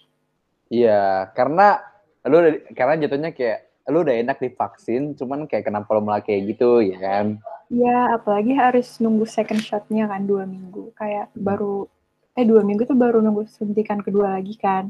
Iya, 0.69 1.31
karena 1.33 1.81
lu 2.25 2.37
karena 2.73 2.99
jatuhnya 3.01 3.31
kayak 3.31 3.74
lu 3.85 4.01
udah 4.01 4.15
enak 4.17 4.41
divaksin, 4.41 5.13
cuman 5.13 5.45
kayak 5.45 5.69
kenapa 5.69 5.93
lu 5.93 6.01
malah 6.01 6.21
kayak 6.25 6.57
gitu 6.57 6.81
ya 6.81 6.97
kan? 6.97 7.25
Ya, 7.69 8.13
apalagi 8.17 8.53
harus 8.53 8.97
nunggu 9.01 9.25
second 9.25 9.61
shot-nya 9.61 10.09
kan 10.09 10.25
dua 10.25 10.45
minggu. 10.45 10.93
Kayak 10.97 11.29
baru, 11.37 11.89
eh 12.37 12.45
dua 12.45 12.61
minggu 12.65 12.85
tuh 12.85 12.97
baru 12.97 13.21
nunggu 13.21 13.45
suntikan 13.49 14.01
kedua 14.01 14.37
lagi 14.37 14.57
kan. 14.57 14.89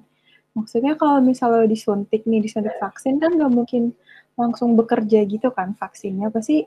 Maksudnya 0.56 0.96
kalau 0.96 1.20
misalnya 1.20 1.68
disuntik 1.68 2.24
nih, 2.24 2.40
disuntik 2.44 2.76
vaksin 2.80 3.20
kan 3.20 3.36
nggak 3.36 3.52
mungkin 3.52 3.92
langsung 4.40 4.76
bekerja 4.80 5.24
gitu 5.28 5.52
kan 5.52 5.76
vaksinnya. 5.76 6.32
Pasti 6.32 6.64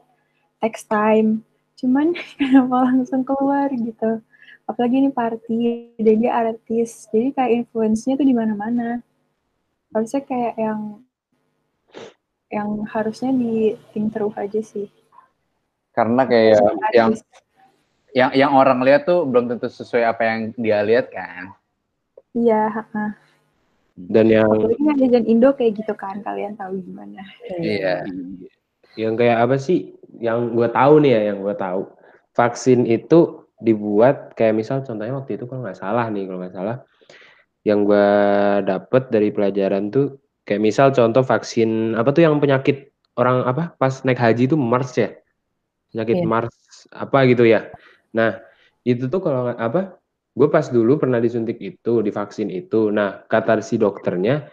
takes 0.61 0.85
time. 0.85 1.45
Cuman 1.81 2.13
kenapa 2.41 2.93
langsung 2.93 3.25
keluar 3.25 3.73
gitu. 3.73 4.21
Apalagi 4.69 5.01
ini 5.01 5.11
party, 5.13 5.61
dan 5.97 6.17
dia 6.21 6.33
artis. 6.37 7.09
Jadi 7.09 7.33
kayak 7.33 7.65
influence-nya 7.65 8.21
tuh 8.21 8.29
di 8.29 8.37
mana-mana. 8.37 9.01
Harusnya 9.97 10.21
kayak 10.21 10.61
yang 10.61 11.08
yang 12.49 12.85
harusnya 12.89 13.31
di 13.33 13.77
think 13.93 14.13
through 14.13 14.33
aja 14.37 14.61
sih. 14.65 14.89
Karena 15.93 16.25
kayak 16.25 16.61
yang 16.95 17.13
Artis. 17.13 17.23
yang 18.17 18.31
yang 18.33 18.53
orang 18.57 18.81
lihat 18.85 19.05
tuh 19.05 19.29
belum 19.29 19.53
tentu 19.53 19.69
sesuai 19.69 20.05
apa 20.09 20.23
yang 20.25 20.41
dia 20.57 20.81
lihat 20.81 21.13
kan. 21.13 21.53
Iya, 22.33 22.71
heeh. 22.73 23.11
dan 23.99 24.31
yang 24.31 24.47
Apalagi 24.47 25.27
Indo 25.27 25.51
kayak 25.59 25.83
gitu 25.83 25.91
kan, 25.99 26.23
kalian 26.23 26.55
tahu 26.55 26.79
gimana. 26.79 27.19
Iya. 27.59 28.07
yang 28.95 29.15
kayak 29.15 29.47
apa 29.47 29.57
sih 29.59 29.95
yang 30.19 30.59
gue 30.59 30.69
tahu 30.75 30.99
nih 31.03 31.13
ya 31.15 31.21
yang 31.31 31.39
gue 31.45 31.55
tahu 31.55 31.87
vaksin 32.35 32.83
itu 32.89 33.47
dibuat 33.63 34.35
kayak 34.35 34.59
misal 34.59 34.83
contohnya 34.83 35.15
waktu 35.15 35.39
itu 35.39 35.47
kalau 35.47 35.63
nggak 35.63 35.79
salah 35.79 36.07
nih 36.11 36.27
kalau 36.27 36.39
nggak 36.43 36.55
salah 36.55 36.77
yang 37.63 37.87
gue 37.87 38.11
dapet 38.67 39.03
dari 39.11 39.29
pelajaran 39.31 39.91
tuh 39.91 40.19
kayak 40.49 40.65
misal 40.65 40.89
contoh 40.89 41.21
vaksin 41.21 41.93
apa 41.93 42.09
tuh 42.11 42.25
yang 42.25 42.41
penyakit 42.41 42.89
orang 43.21 43.45
apa 43.45 43.77
pas 43.77 44.01
naik 44.01 44.17
haji 44.17 44.49
itu 44.49 44.57
MERS 44.57 44.93
ya 44.97 45.11
penyakit 45.93 46.17
Iya. 46.17 46.25
MERS 46.25 46.57
apa 46.89 47.19
gitu 47.29 47.45
ya 47.45 47.69
nah 48.11 48.41
itu 48.83 49.05
tuh 49.07 49.21
kalau 49.21 49.53
apa 49.53 50.01
gue 50.33 50.49
pas 50.49 50.65
dulu 50.65 50.97
pernah 50.97 51.21
disuntik 51.21 51.61
itu 51.61 52.01
divaksin 52.01 52.49
itu 52.49 52.89
nah 52.89 53.21
kata 53.29 53.61
si 53.61 53.77
dokternya 53.77 54.49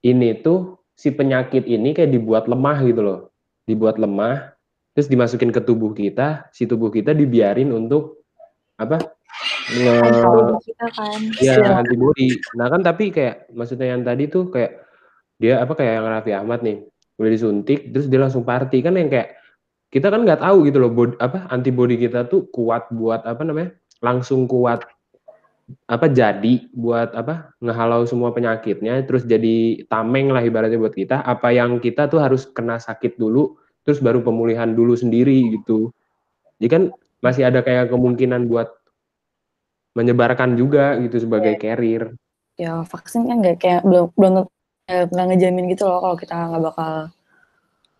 ini 0.00 0.40
tuh 0.40 0.80
si 0.96 1.12
penyakit 1.12 1.68
ini 1.68 1.92
kayak 1.92 2.08
dibuat 2.08 2.48
lemah 2.48 2.78
gitu 2.80 3.02
loh 3.04 3.20
dibuat 3.68 4.00
lemah 4.00 4.56
terus 4.96 5.12
dimasukin 5.12 5.52
ke 5.52 5.60
tubuh 5.60 5.92
kita 5.92 6.48
si 6.54 6.64
tubuh 6.64 6.88
kita 6.88 7.12
dibiarin 7.12 7.68
untuk 7.68 8.24
apa 8.80 8.96
nge- 9.76 10.56
kita 10.62 10.86
kan. 10.94 11.20
ya 11.42 11.52
Iya. 11.60 11.84
antibody 11.84 12.40
nah 12.56 12.70
kan 12.72 12.80
tapi 12.80 13.12
kayak 13.12 13.50
maksudnya 13.52 13.92
yang 13.92 14.06
tadi 14.06 14.30
tuh 14.30 14.48
kayak 14.48 14.85
dia 15.36 15.60
apa 15.60 15.72
kayak 15.76 15.92
yang 16.00 16.06
Raffi 16.08 16.32
Ahmad 16.32 16.60
nih 16.64 16.84
udah 17.16 17.30
disuntik 17.32 17.92
terus 17.92 18.08
dia 18.08 18.20
langsung 18.20 18.44
party. 18.44 18.80
Kan 18.80 18.96
yang 18.96 19.08
kayak 19.12 19.36
kita 19.92 20.10
kan 20.10 20.26
nggak 20.26 20.42
tahu 20.42 20.66
gitu 20.68 20.78
loh 20.82 20.90
bod- 20.92 21.18
apa 21.22 21.46
antibody 21.48 21.96
kita 21.96 22.26
tuh 22.26 22.48
kuat 22.50 22.90
buat 22.90 23.22
apa 23.24 23.42
namanya 23.46 23.72
langsung 24.04 24.44
kuat 24.44 24.84
apa 25.90 26.06
jadi 26.06 26.70
buat 26.70 27.10
apa 27.14 27.50
ngehalau 27.58 28.06
semua 28.06 28.30
penyakitnya 28.30 29.02
terus 29.02 29.26
jadi 29.26 29.82
tameng 29.90 30.30
lah 30.30 30.42
ibaratnya 30.42 30.78
buat 30.78 30.94
kita. 30.94 31.22
Apa 31.22 31.50
yang 31.54 31.82
kita 31.82 32.06
tuh 32.06 32.22
harus 32.22 32.46
kena 32.46 32.78
sakit 32.78 33.18
dulu 33.18 33.58
terus 33.86 34.02
baru 34.02 34.22
pemulihan 34.22 34.70
dulu 34.70 34.94
sendiri 34.94 35.58
gitu. 35.58 35.90
Jadi 36.58 36.68
kan 36.70 36.82
masih 37.22 37.46
ada 37.46 37.62
kayak 37.62 37.90
kemungkinan 37.90 38.46
buat 38.46 38.70
menyebarkan 39.96 40.54
juga 40.54 40.94
gitu 41.00 41.24
sebagai 41.24 41.56
carrier. 41.56 42.14
Ya 42.56 42.84
vaksin 42.84 43.26
kan 43.28 43.42
nggak 43.42 43.58
kayak 43.60 43.82
belum 43.84 44.12
belum 44.16 44.32
nggak 44.86 45.26
ngejamin 45.34 45.66
gitu 45.74 45.90
loh 45.90 45.98
kalau 45.98 46.14
kita 46.14 46.34
nggak 46.38 46.62
bakal 46.62 46.92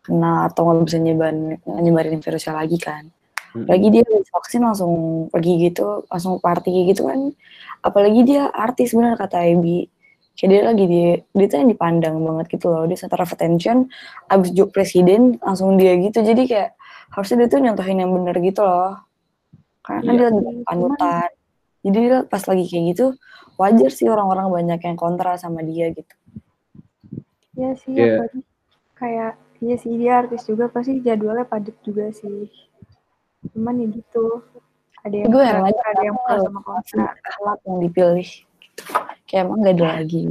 kena 0.07 0.46
atau 0.46 0.62
nggak 0.70 0.87
bisa 0.87 0.99
nyebarin 1.03 1.59
nyebarin 1.66 2.22
virusnya 2.22 2.55
lagi 2.55 2.79
kan. 2.79 3.11
Lagi 3.57 3.88
dia 3.90 4.05
vaksin 4.07 4.62
langsung 4.62 4.92
pergi 5.33 5.66
gitu 5.66 6.07
langsung 6.07 6.38
party 6.38 6.94
gitu 6.94 7.11
kan. 7.11 7.35
Apalagi 7.83 8.22
dia 8.22 8.46
artis 8.55 8.94
bener 8.94 9.18
kata 9.18 9.42
Ebi. 9.51 9.90
Kayak 10.38 10.49
dia 10.53 10.62
lagi 10.62 10.85
dia 10.87 11.11
dia 11.35 11.46
tuh 11.51 11.57
yang 11.64 11.70
dipandang 11.75 12.16
banget 12.22 12.46
gitu 12.55 12.70
loh 12.70 12.87
dia 12.87 12.94
center 12.94 13.18
of 13.18 13.35
attention. 13.35 13.90
Abis 14.31 14.55
job 14.55 14.70
presiden 14.70 15.42
langsung 15.42 15.75
dia 15.75 15.99
gitu. 15.99 16.22
Jadi 16.22 16.46
kayak 16.46 16.79
harusnya 17.11 17.42
dia 17.42 17.49
tuh 17.51 17.61
nyontohin 17.66 17.99
yang 17.99 18.14
bener 18.14 18.37
gitu 18.38 18.62
loh. 18.62 18.94
Karena 19.83 20.07
kan 20.07 20.14
Iya. 20.14 20.29
dia 20.31 20.38
lagi 20.38 20.62
panutan. 20.62 21.29
Jadi 21.83 21.99
dia 21.99 22.18
pas 22.31 22.42
lagi 22.46 22.64
kayak 22.70 22.85
gitu 22.94 23.07
wajar 23.57 23.90
sih 23.90 24.07
orang-orang 24.07 24.46
banyak 24.53 24.81
yang 24.87 24.96
kontra 25.01 25.35
sama 25.40 25.64
dia 25.64 25.90
gitu 25.90 26.14
Iya 27.57 27.71
sih, 27.81 27.92
Iya. 27.97 28.05
apalagi 28.21 28.40
kayak 28.97 29.33
iya 29.64 29.77
sih 29.81 29.92
dia 29.97 30.12
artis 30.21 30.45
juga 30.45 30.69
pasti 30.69 31.01
jadwalnya 31.01 31.49
padat 31.49 31.77
juga 31.81 32.12
sih. 32.12 32.53
Cuman 33.57 33.81
ya 33.81 33.87
gitu. 33.88 34.45
Ada 35.07 35.16
yang 35.23 35.31
gue 35.31 35.45
yang 35.47 35.62
aja 35.62 35.83
ada 35.87 36.03
yang 36.03 36.16
pro 36.19 36.35
sama 36.42 36.61
kontra. 36.66 37.07
alat 37.38 37.59
yang 37.62 37.79
dipilih 37.79 38.27
gitu. 38.27 38.83
kayak 39.31 39.42
emang 39.47 39.59
gak 39.62 39.75
ada 39.79 39.87
lagi 40.03 40.23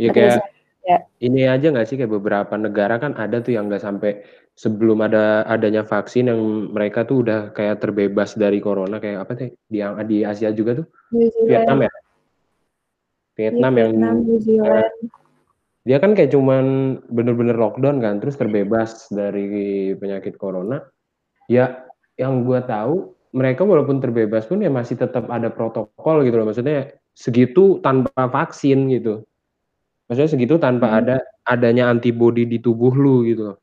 ya 0.00 0.08
Ada 0.08 0.14
kayak 0.16 0.32
sih, 0.32 0.44
ya. 0.88 0.98
ini 1.20 1.40
aja 1.44 1.66
nggak 1.68 1.86
sih 1.92 1.96
kayak 2.00 2.12
beberapa 2.16 2.54
negara 2.56 2.96
kan 2.96 3.12
ada 3.20 3.44
tuh 3.44 3.52
yang 3.52 3.68
nggak 3.68 3.84
sampai 3.84 4.24
sebelum 4.56 5.04
ada 5.04 5.44
adanya 5.44 5.84
vaksin 5.84 6.32
yang 6.32 6.40
mereka 6.72 7.04
tuh 7.04 7.20
udah 7.20 7.52
kayak 7.52 7.84
terbebas 7.84 8.32
dari 8.32 8.64
corona 8.64 8.96
kayak 8.96 9.28
apa 9.28 9.32
sih 9.36 9.48
di 9.68 9.76
yang 9.76 10.00
di 10.08 10.24
Asia 10.24 10.56
juga 10.56 10.80
tuh 10.80 10.86
New 11.12 11.28
Zealand, 11.28 11.48
Vietnam 11.52 11.78
ya 11.78 11.84
iya, 11.84 11.92
Vietnam 13.36 13.72
yang 13.76 13.90
Vietnam, 13.92 14.16
New 14.24 14.40
Zealand. 14.40 14.94
Dia 15.86 15.98
kan 16.02 16.14
kayak 16.16 16.34
cuman 16.34 16.98
bener-bener 17.10 17.54
lockdown 17.54 18.02
kan 18.02 18.18
terus 18.18 18.34
terbebas 18.34 19.06
dari 19.12 19.94
penyakit 19.94 20.34
corona. 20.40 20.82
Ya 21.48 21.86
yang 22.18 22.42
gua 22.44 22.62
tahu 22.66 23.14
mereka 23.34 23.62
walaupun 23.62 24.02
terbebas 24.02 24.48
pun 24.48 24.62
ya 24.64 24.70
masih 24.72 24.98
tetap 24.98 25.28
ada 25.30 25.52
protokol 25.52 26.26
gitu 26.26 26.36
loh. 26.40 26.46
Maksudnya 26.50 26.92
segitu 27.14 27.78
tanpa 27.84 28.26
vaksin 28.30 28.90
gitu. 28.94 29.22
Maksudnya 30.08 30.30
segitu 30.30 30.54
tanpa 30.56 30.88
Hmm. 30.88 30.98
ada 31.04 31.16
adanya 31.44 31.92
antibodi 31.92 32.48
di 32.48 32.58
tubuh 32.58 32.92
lu 32.92 33.24
gitu 33.28 33.52
loh. 33.52 33.58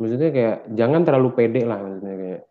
Maksudnya 0.00 0.30
kayak 0.34 0.56
jangan 0.74 1.02
terlalu 1.06 1.30
pede 1.36 1.62
lah 1.64 1.78
maksudnya 1.80 2.14
kayak. 2.16 2.42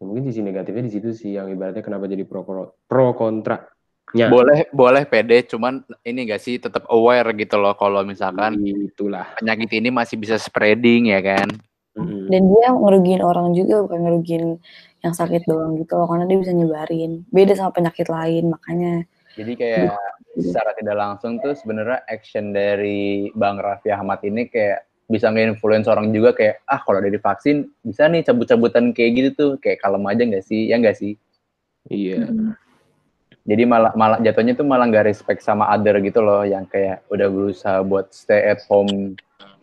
Ya 0.00 0.04
mungkin 0.08 0.24
sisi 0.24 0.40
negatifnya 0.40 0.88
di 0.88 0.92
situ 0.96 1.12
sih 1.12 1.36
yang 1.36 1.52
ibaratnya 1.52 1.84
kenapa 1.84 2.08
jadi 2.08 2.24
pro 2.24 2.40
pro, 2.40 2.80
pro 2.88 3.12
kontra 3.12 3.60
nya 4.14 4.26
Boleh 4.26 4.66
boleh 4.74 5.06
pede, 5.06 5.46
cuman 5.46 5.86
ini 6.02 6.26
gak 6.30 6.42
sih 6.42 6.58
tetap 6.58 6.86
aware 6.90 7.30
gitu 7.34 7.56
loh 7.58 7.74
kalau 7.78 8.02
misalkan 8.02 8.58
itulah 8.62 9.26
penyakit 9.38 9.70
ini 9.78 9.88
masih 9.94 10.18
bisa 10.18 10.36
spreading 10.36 11.14
ya 11.14 11.20
kan. 11.22 11.48
Mm-mm. 11.94 12.30
Dan 12.30 12.42
dia 12.50 12.70
ngerugiin 12.70 13.22
orang 13.22 13.54
juga 13.54 13.82
bukan 13.82 13.98
ngerugiin 14.06 14.44
yang 15.00 15.14
sakit 15.14 15.46
doang 15.48 15.78
gitu 15.80 15.98
loh 15.98 16.06
karena 16.06 16.24
dia 16.26 16.38
bisa 16.38 16.52
nyebarin. 16.54 17.22
Beda 17.30 17.54
sama 17.58 17.74
penyakit 17.74 18.06
lain 18.06 18.50
makanya. 18.50 18.94
Jadi 19.38 19.52
kayak 19.54 19.94
secara 20.38 20.70
tidak 20.74 20.96
langsung 20.98 21.38
tuh 21.38 21.54
sebenarnya 21.54 22.02
action 22.10 22.50
dari 22.50 23.30
Bang 23.34 23.58
Raffi 23.62 23.94
Ahmad 23.94 24.22
ini 24.26 24.46
kayak 24.50 24.86
bisa 25.10 25.26
nge-influence 25.26 25.90
orang 25.90 26.14
juga 26.14 26.30
kayak 26.30 26.62
ah 26.70 26.78
kalau 26.86 27.02
udah 27.02 27.10
divaksin 27.10 27.66
bisa 27.82 28.06
nih 28.06 28.22
cabut-cabutan 28.22 28.94
kayak 28.94 29.10
gitu 29.18 29.28
tuh 29.34 29.50
kayak 29.58 29.82
kalem 29.82 30.06
aja 30.06 30.22
nggak 30.22 30.46
sih 30.46 30.70
ya 30.70 30.78
nggak 30.78 30.94
sih 30.94 31.18
iya 31.90 32.30
Mm-mm. 32.30 32.54
Jadi 33.44 33.64
malah 33.64 33.92
malah 33.96 34.18
jatuhnya 34.20 34.52
tuh 34.56 34.66
malah 34.68 34.86
nggak 34.88 35.08
respect 35.08 35.40
sama 35.40 35.68
other 35.72 35.96
gitu 36.04 36.20
loh 36.20 36.44
yang 36.44 36.68
kayak 36.68 37.04
udah 37.08 37.28
berusaha 37.28 37.80
buat 37.84 38.12
stay 38.12 38.52
at 38.52 38.60
home 38.68 39.16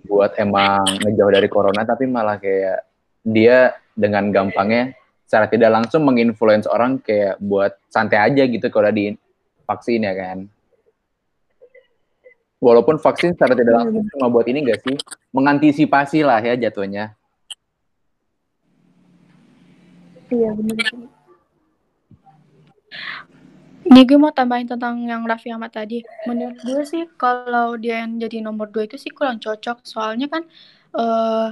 buat 0.07 0.33
emang 0.39 0.81
ngejauh 1.03 1.33
dari 1.33 1.49
corona 1.51 1.83
tapi 1.83 2.09
malah 2.09 2.39
kayak 2.41 2.85
dia 3.27 3.75
dengan 3.93 4.31
gampangnya 4.31 4.95
secara 5.27 5.51
tidak 5.51 5.69
langsung 5.75 6.07
menginfluence 6.07 6.63
orang 6.71 7.03
kayak 7.03 7.35
buat 7.43 7.75
santai 7.91 8.31
aja 8.31 8.47
gitu 8.47 8.71
kalau 8.71 8.87
di 8.87 9.11
vaksin 9.67 10.07
ya 10.07 10.15
kan. 10.15 10.47
Walaupun 12.57 12.97
vaksin 12.97 13.35
secara 13.35 13.53
tidak 13.53 13.75
langsung 13.75 14.07
cuma 14.15 14.31
buat 14.31 14.47
ini 14.49 14.65
gak 14.65 14.81
sih? 14.81 14.95
Mengantisipasi 15.35 16.25
lah 16.25 16.41
ya 16.41 16.55
jatuhnya. 16.57 17.13
Iya 20.31 20.49
bener 20.55 20.79
sih. 20.87 21.05
Ini 23.87 24.03
gue 24.03 24.19
mau 24.19 24.35
tambahin 24.35 24.67
tentang 24.67 24.99
yang 24.99 25.23
Raffi 25.23 25.47
Ahmad 25.55 25.71
tadi. 25.71 26.03
Menurut 26.27 26.59
gue 26.59 26.83
sih 26.83 27.03
kalau 27.15 27.79
dia 27.79 28.03
yang 28.03 28.19
jadi 28.19 28.43
nomor 28.43 28.67
dua 28.67 28.83
itu 28.83 28.99
sih 28.99 29.11
kurang 29.15 29.39
cocok. 29.39 29.77
Soalnya 29.87 30.27
kan 30.27 30.43
eh 30.99 31.47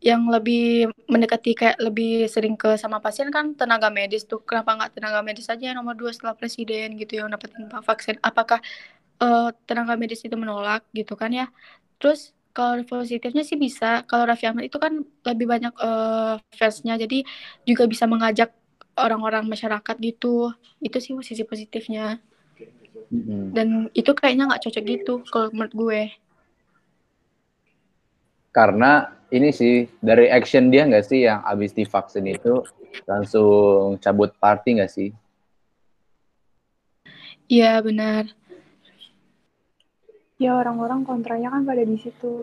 yang 0.00 0.22
lebih 0.28 0.92
mendekati 1.12 1.52
kayak 1.56 1.76
lebih 1.82 2.28
sering 2.34 2.54
ke 2.56 2.76
sama 2.80 2.98
pasien 3.04 3.28
kan 3.36 3.52
tenaga 3.60 3.88
medis 3.92 4.24
tuh. 4.30 4.40
Kenapa 4.48 4.70
nggak 4.76 4.90
tenaga 4.96 5.20
medis 5.20 5.46
aja 5.52 5.64
yang 5.72 5.76
nomor 5.80 5.94
dua 6.00 6.10
setelah 6.16 6.32
presiden 6.40 6.96
gitu 7.00 7.12
yang 7.20 7.28
dapetin 7.32 7.68
vaksin? 7.68 8.16
Apakah 8.24 8.60
eh, 9.22 9.48
tenaga 9.68 9.94
medis 10.00 10.20
itu 10.24 10.36
menolak 10.36 10.82
gitu 10.96 11.12
kan 11.20 11.30
ya? 11.32 11.46
Terus 12.00 12.32
kalau 12.56 12.80
positifnya 12.88 13.44
sih 13.44 13.58
bisa. 13.60 14.04
Kalau 14.08 14.24
Raffi 14.28 14.48
Ahmad 14.48 14.64
itu 14.68 14.78
kan 14.80 15.04
lebih 15.28 15.46
banyak 15.52 15.72
eh, 15.76 16.34
fansnya, 16.56 16.94
jadi 17.02 17.24
juga 17.68 17.84
bisa 17.92 18.04
mengajak 18.08 18.50
orang-orang 18.96 19.44
masyarakat 19.46 19.96
gitu. 20.00 20.50
Itu 20.80 20.98
sih 20.98 21.14
sisi 21.22 21.44
positifnya. 21.44 22.18
Dan 23.52 23.92
itu 23.94 24.10
kayaknya 24.16 24.50
nggak 24.50 24.62
cocok 24.66 24.84
gitu 24.84 25.14
kalau 25.30 25.52
menurut 25.54 25.74
gue. 25.76 26.00
karena 28.56 29.12
ini 29.28 29.52
sih 29.52 29.84
dari 30.00 30.32
action 30.32 30.72
dia 30.72 30.88
nggak 30.88 31.04
sih 31.04 31.28
yang 31.28 31.44
abis 31.44 31.76
divaksin 31.76 32.24
itu 32.24 32.64
langsung 33.04 34.00
cabut 34.00 34.32
party 34.40 34.80
nggak 34.80 34.88
sih 34.88 35.12
Iya 37.46 37.78
benar. 37.78 38.26
Ya 40.34 40.58
orang-orang 40.58 41.06
kontranya 41.06 41.54
kan 41.54 41.62
pada 41.62 41.86
di 41.86 41.94
situ. 41.94 42.42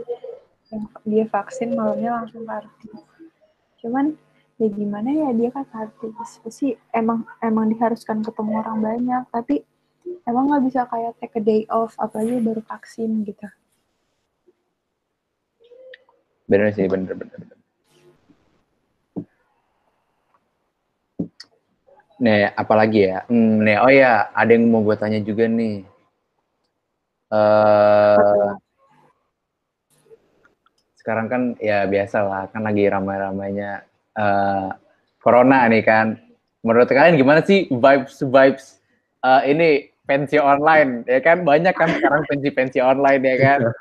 Yang 0.71 0.83
dia 1.03 1.25
vaksin 1.27 1.75
malamnya 1.75 2.23
langsung 2.23 2.47
party. 2.47 2.87
Cuman 3.83 4.15
ya 4.63 4.69
gimana 4.71 5.09
ya 5.11 5.29
dia 5.35 5.49
kan 5.51 5.67
artis. 5.75 6.39
Pasti 6.39 6.71
emang 6.95 7.27
emang 7.43 7.67
diharuskan 7.67 8.23
ketemu 8.23 8.51
orang 8.63 8.79
banyak 8.79 9.23
tapi 9.27 9.55
emang 10.23 10.47
nggak 10.47 10.63
bisa 10.71 10.81
kayak 10.87 11.19
take 11.19 11.35
a 11.35 11.41
day 11.43 11.61
off 11.67 11.99
apalagi 11.99 12.39
baru 12.39 12.63
vaksin 12.63 13.27
gitu. 13.27 13.47
Bener 16.47 16.71
sih 16.71 16.87
bener 16.87 17.11
bener, 17.19 17.35
bener. 17.43 17.59
nih 22.23 22.55
apalagi 22.55 23.11
ya? 23.11 23.19
Hmm, 23.27 23.67
nih 23.67 23.77
oh 23.83 23.91
ya 23.91 24.31
ada 24.31 24.51
yang 24.55 24.71
mau 24.71 24.79
gue 24.79 24.95
tanya 24.95 25.19
juga 25.19 25.43
nih. 25.49 25.83
Eh 27.33 28.49
sekarang 31.03 31.27
kan 31.27 31.41
ya 31.59 31.83
biasa 31.83 32.17
lah 32.23 32.43
kan 32.47 32.63
lagi 32.63 32.87
ramai-ramainya 32.87 33.83
eh 34.17 34.67
corona 35.23 35.65
nih 35.71 35.83
kan. 35.83 36.19
Menurut 36.63 36.87
kalian 36.87 37.19
gimana 37.19 37.43
sih 37.43 37.67
vibes 37.71 38.23
vibes 38.23 38.65
eh, 39.23 39.41
ini 39.51 39.69
pensi 40.03 40.35
online 40.39 41.07
ya 41.07 41.19
kan? 41.23 41.47
Banyak 41.47 41.75
kan 41.75 41.89
sekarang 41.95 42.27
pensi-pensi 42.27 42.79
online 42.83 43.23
ya 43.23 43.35
kan? 43.39 43.59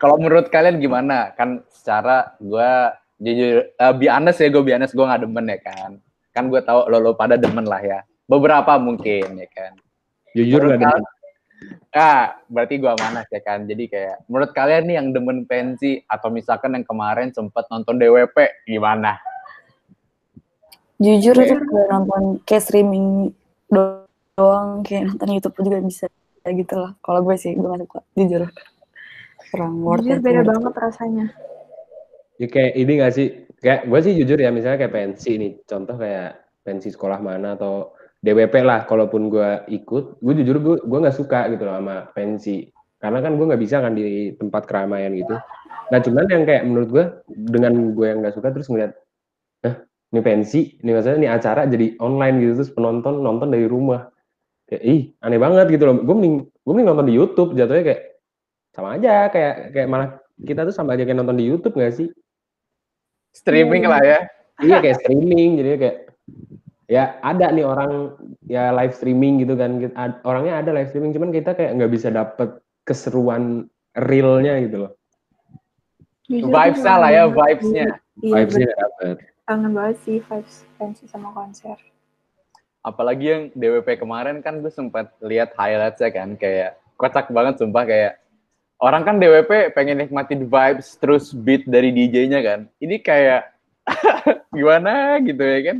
Kalau 0.00 0.16
menurut 0.20 0.52
kalian 0.52 0.82
gimana? 0.82 1.32
Kan 1.38 1.64
secara 1.72 2.36
gue 2.42 2.70
jujur 3.16 3.64
uh, 3.80 3.94
be 3.96 4.12
honest 4.12 4.44
ya 4.44 4.52
gue 4.52 4.60
be 4.60 4.76
honest 4.76 4.92
gue 4.92 5.06
nggak 5.06 5.22
demen 5.24 5.46
ya 5.48 5.58
kan? 5.62 5.90
Kan 6.34 6.52
gue 6.52 6.60
tahu 6.60 6.90
lo 6.92 7.00
lo 7.00 7.12
pada 7.16 7.38
demen 7.38 7.64
lah 7.64 7.80
ya. 7.80 8.00
Beberapa 8.26 8.76
mungkin 8.76 9.40
ya 9.40 9.48
kan? 9.54 9.72
Jujur 10.36 10.68
Menurut 10.68 10.82
gak 10.82 11.00
demen 11.00 11.15
ah 11.96 12.36
berarti 12.46 12.76
gue 12.76 12.92
manas 12.92 13.26
ya 13.32 13.40
kan? 13.40 13.64
Jadi 13.64 13.88
kayak 13.88 14.28
menurut 14.28 14.50
kalian 14.52 14.84
nih 14.84 14.96
yang 15.00 15.08
demen 15.16 15.48
pensi 15.48 16.00
atau 16.04 16.28
misalkan 16.28 16.76
yang 16.76 16.84
kemarin 16.84 17.32
sempat 17.32 17.64
nonton 17.72 17.96
DWP 17.96 18.66
gimana? 18.68 19.16
Jujur 20.96 21.36
itu 21.36 21.54
kayak 21.56 21.88
nonton 21.92 22.22
kayak 22.44 22.62
streaming 22.64 23.32
do- 23.68 24.08
doang 24.36 24.84
kayak 24.84 25.12
nonton 25.12 25.28
YouTube 25.32 25.56
juga 25.60 25.80
bisa 25.80 26.04
kayak 26.44 26.54
gitu 26.64 26.76
lah. 26.76 26.92
Kalau 27.00 27.20
gue 27.24 27.36
sih 27.40 27.56
gue 27.56 27.64
gak 27.64 27.80
suka 27.88 28.00
jujur. 28.16 28.42
Kurang 29.52 29.74
worth 29.80 30.04
jujur 30.04 30.20
beda 30.20 30.40
menurut 30.44 30.52
banget 30.60 30.74
rasanya. 30.76 31.26
Ya 32.36 32.46
kayak 32.52 32.72
ini 32.76 32.92
gak 33.00 33.12
sih? 33.16 33.28
Kayak 33.56 33.88
gue 33.88 34.00
sih 34.04 34.12
jujur 34.12 34.38
ya 34.38 34.52
misalnya 34.52 34.78
kayak 34.84 34.94
pensi 34.94 35.30
nih 35.40 35.52
contoh 35.64 35.96
kayak 35.96 36.44
pensi 36.60 36.88
sekolah 36.92 37.18
mana 37.24 37.56
atau 37.56 37.96
DWP 38.26 38.66
lah 38.66 38.82
kalaupun 38.90 39.30
gue 39.30 39.62
ikut 39.70 40.18
gue 40.18 40.32
jujur 40.42 40.56
gue 40.58 40.76
gue 40.82 40.98
nggak 40.98 41.14
suka 41.14 41.46
gitu 41.54 41.62
loh 41.62 41.78
sama 41.78 42.10
pensi. 42.10 42.66
Karena 42.98 43.22
kan 43.22 43.38
gue 43.38 43.46
nggak 43.46 43.62
bisa 43.62 43.78
kan 43.78 43.94
di 43.94 44.34
tempat 44.34 44.66
keramaian 44.66 45.14
gitu. 45.14 45.38
Nah 45.94 45.98
cuman 46.02 46.26
yang 46.26 46.42
kayak 46.42 46.66
menurut 46.66 46.88
gue 46.90 47.04
dengan 47.30 47.94
gue 47.94 48.06
yang 48.10 48.18
nggak 48.26 48.34
suka 48.34 48.50
terus 48.50 48.66
ngeliat 48.66 48.98
Hah, 49.62 49.86
ini 50.10 50.20
pensi 50.20 50.74
ini 50.82 50.90
maksudnya 50.90 51.18
ini 51.22 51.28
acara 51.30 51.70
jadi 51.70 51.94
online 52.02 52.42
gitu 52.42 52.52
terus 52.58 52.72
penonton 52.74 53.22
nonton 53.22 53.54
dari 53.54 53.70
rumah. 53.70 54.10
Kayak 54.66 54.82
ih 54.82 55.00
aneh 55.22 55.38
banget 55.38 55.66
gitu 55.70 55.86
loh. 55.86 56.02
Gue 56.02 56.14
mending 56.18 56.36
gue 56.42 56.72
mending 56.74 56.88
nonton 56.90 57.06
di 57.06 57.14
YouTube 57.14 57.54
jatuhnya 57.54 57.84
kayak 57.86 58.02
sama 58.74 58.98
aja 58.98 59.30
kayak 59.30 59.54
kayak 59.70 59.88
malah 59.88 60.08
kita 60.42 60.66
tuh 60.66 60.74
sama 60.74 60.98
aja 60.98 61.06
kayak 61.06 61.22
nonton 61.22 61.38
di 61.38 61.46
YouTube 61.46 61.78
nggak 61.78 61.94
sih? 61.94 62.10
Streaming 63.30 63.86
Iya. 63.86 63.92
lah 63.94 64.02
ya. 64.02 64.18
Iya 64.56 64.76
kayak 64.82 64.96
streaming 65.04 65.60
jadi 65.60 65.70
kayak 65.78 65.96
ya 66.86 67.18
ada 67.22 67.50
nih 67.50 67.66
orang 67.66 68.14
ya 68.46 68.70
live 68.74 68.94
streaming 68.94 69.42
gitu 69.42 69.58
kan. 69.58 69.78
Orangnya 70.22 70.62
ada 70.62 70.70
live 70.74 70.90
streaming 70.90 71.14
cuman 71.14 71.30
kita 71.34 71.54
kayak 71.54 71.74
nggak 71.78 71.92
bisa 71.92 72.08
dapet 72.10 72.62
keseruan 72.86 73.66
realnya 73.94 74.58
gitu 74.62 74.86
loh. 74.86 74.92
Vibes-nya 76.26 76.94
kangen 76.94 77.02
lah 77.02 77.10
ya 77.10 77.24
vibes-nya. 77.30 77.88
Iya 78.22 78.34
vibesnya 78.42 78.70
dapet. 78.74 79.16
Kangen 79.46 79.72
banget 79.74 79.96
sih 80.02 80.18
vibes 80.22 80.56
pensi 80.78 81.04
sama 81.06 81.30
konser. 81.34 81.78
Apalagi 82.86 83.26
yang 83.26 83.42
DWP 83.54 83.98
kemarin 83.98 84.38
kan 84.42 84.62
gue 84.62 84.70
sempat 84.70 85.10
lihat 85.18 85.54
highlightsnya 85.58 86.10
kan 86.14 86.38
kayak 86.38 86.78
kocak 86.94 87.30
banget 87.34 87.58
sumpah 87.58 87.82
kayak 87.82 88.22
orang 88.78 89.02
kan 89.02 89.18
DWP 89.18 89.74
pengen 89.74 90.06
nikmatin 90.06 90.46
vibes 90.46 90.94
terus 91.02 91.34
beat 91.34 91.66
dari 91.66 91.90
DJ-nya 91.90 92.40
kan. 92.46 92.60
Ini 92.78 93.02
kayak 93.02 93.42
gimana 94.56 95.18
gitu 95.22 95.42
ya 95.42 95.60
kan 95.74 95.78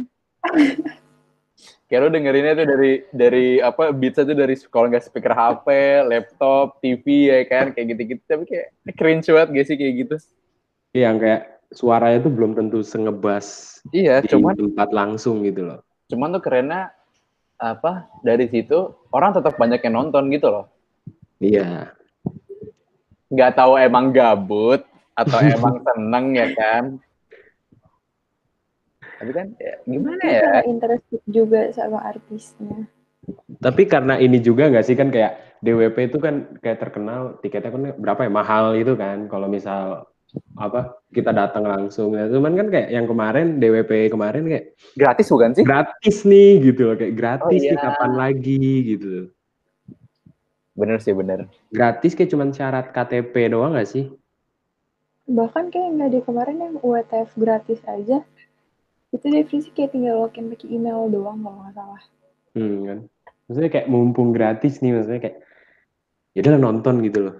kayak 1.87 2.00
lo 2.02 2.09
dengerinnya 2.11 2.59
tuh 2.59 2.66
dari 2.66 2.92
dari 3.14 3.46
apa 3.62 3.94
beatsnya 3.94 4.35
tuh 4.35 4.38
dari 4.38 4.54
kalau 4.70 4.87
nggak 4.90 5.06
speaker 5.06 5.35
HP, 5.35 5.66
laptop, 6.06 6.82
TV 6.82 7.30
ya 7.30 7.40
kan 7.46 7.70
kayak 7.70 7.94
gitu-gitu. 7.94 8.22
Tapi 8.26 8.44
kayak 8.44 8.66
cringe 8.98 9.30
banget 9.30 9.48
gak 9.54 9.66
sih 9.70 9.76
kayak 9.78 9.94
gitu? 10.06 10.16
Iya, 10.96 11.02
yang 11.12 11.16
kayak 11.22 11.42
suaranya 11.74 12.18
tuh 12.22 12.32
belum 12.32 12.54
tentu 12.54 12.78
sengebas 12.87 13.78
iya 13.90 14.22
di 14.22 14.30
cuman 14.30 14.54
tempat 14.54 14.88
langsung 14.94 15.42
gitu 15.42 15.66
loh. 15.66 15.80
Cuman 16.06 16.35
tuh 16.38 16.42
kerennya 16.42 16.94
apa 17.56 18.06
dari 18.20 18.46
situ 18.52 18.94
orang 19.11 19.35
tetap 19.35 19.56
banyak 19.56 19.80
yang 19.82 19.94
nonton 19.94 20.30
gitu 20.30 20.50
loh. 20.50 20.66
Iya. 21.42 21.94
Nggak 23.30 23.52
tahu 23.59 23.78
emang 23.78 24.14
gabut 24.14 24.87
atau 25.16 25.38
emang 25.56 25.82
seneng 25.82 26.26
ya 26.37 26.48
kan 26.54 26.85
tapi 29.16 29.31
kan 29.33 29.46
ya, 29.57 29.74
gimana 29.85 30.22
ya 30.22 30.40
karena 30.40 30.61
interested 30.66 31.20
juga 31.26 31.61
sama 31.72 31.98
artisnya 32.02 32.85
tapi 33.59 33.83
karena 33.85 34.14
ini 34.16 34.38
juga 34.38 34.68
nggak 34.68 34.87
sih 34.87 34.94
kan 34.94 35.09
kayak 35.09 35.33
DWP 35.59 36.12
itu 36.12 36.18
kan 36.20 36.35
kayak 36.61 36.79
terkenal 36.79 37.40
tiketnya 37.40 37.72
kan 37.72 37.83
berapa 37.96 38.20
ya 38.22 38.31
mahal 38.31 38.76
itu 38.76 38.92
kan 38.94 39.26
kalau 39.26 39.48
misal 39.48 40.05
apa 40.55 41.00
kita 41.11 41.33
datang 41.33 41.64
langsung 41.64 42.12
ya 42.12 42.29
cuman 42.29 42.55
kan 42.55 42.68
kayak 42.68 42.88
yang 42.92 43.09
kemarin 43.09 43.57
DWP 43.57 44.12
kemarin 44.12 44.44
kayak 44.44 44.64
Gratis 44.92 45.33
bukan 45.33 45.57
sih? 45.57 45.64
gratis 45.64 46.16
nih 46.22 46.61
gitu 46.62 46.92
loh 46.92 46.96
kayak 46.96 47.14
gratis 47.16 47.46
Oh, 47.48 47.66
nih 47.66 47.72
iya. 47.72 47.81
kapan 47.83 48.12
lagi 48.14 48.61
gitu 48.87 49.33
Bener 50.76 51.00
sih 51.00 51.16
bener. 51.16 51.48
gratis 51.72 52.12
kayak 52.12 52.29
cuman 52.29 52.52
syarat 52.52 52.92
KTP 52.92 53.48
doang 53.48 53.72
gak 53.72 53.88
sih 53.88 54.12
Bahkan 55.26 55.74
kayak 55.74 55.88
nggak 55.90 56.11
di 56.12 56.20
kemarin 56.22 56.59
yang 56.61 56.74
UTF 56.79 57.35
gratis 57.35 57.83
aja. 57.83 58.22
Itu 59.14 59.26
definisi 59.30 59.70
kayak 59.72 59.94
tinggal 59.94 60.26
login 60.26 60.50
pakai 60.50 60.68
email 60.70 61.06
doang 61.08 61.38
kalau 61.40 61.58
nggak 61.62 61.74
salah. 61.74 62.02
hmm, 62.54 62.76
kan 62.84 62.98
maksudnya 63.46 63.70
kayak 63.70 63.88
mumpung 63.88 64.30
gratis 64.34 64.82
nih 64.82 64.90
maksudnya 64.96 65.20
kayak 65.22 65.36
ya 66.34 66.40
udah 66.42 66.58
nonton 66.58 66.94
gitu 67.04 67.18
loh 67.30 67.36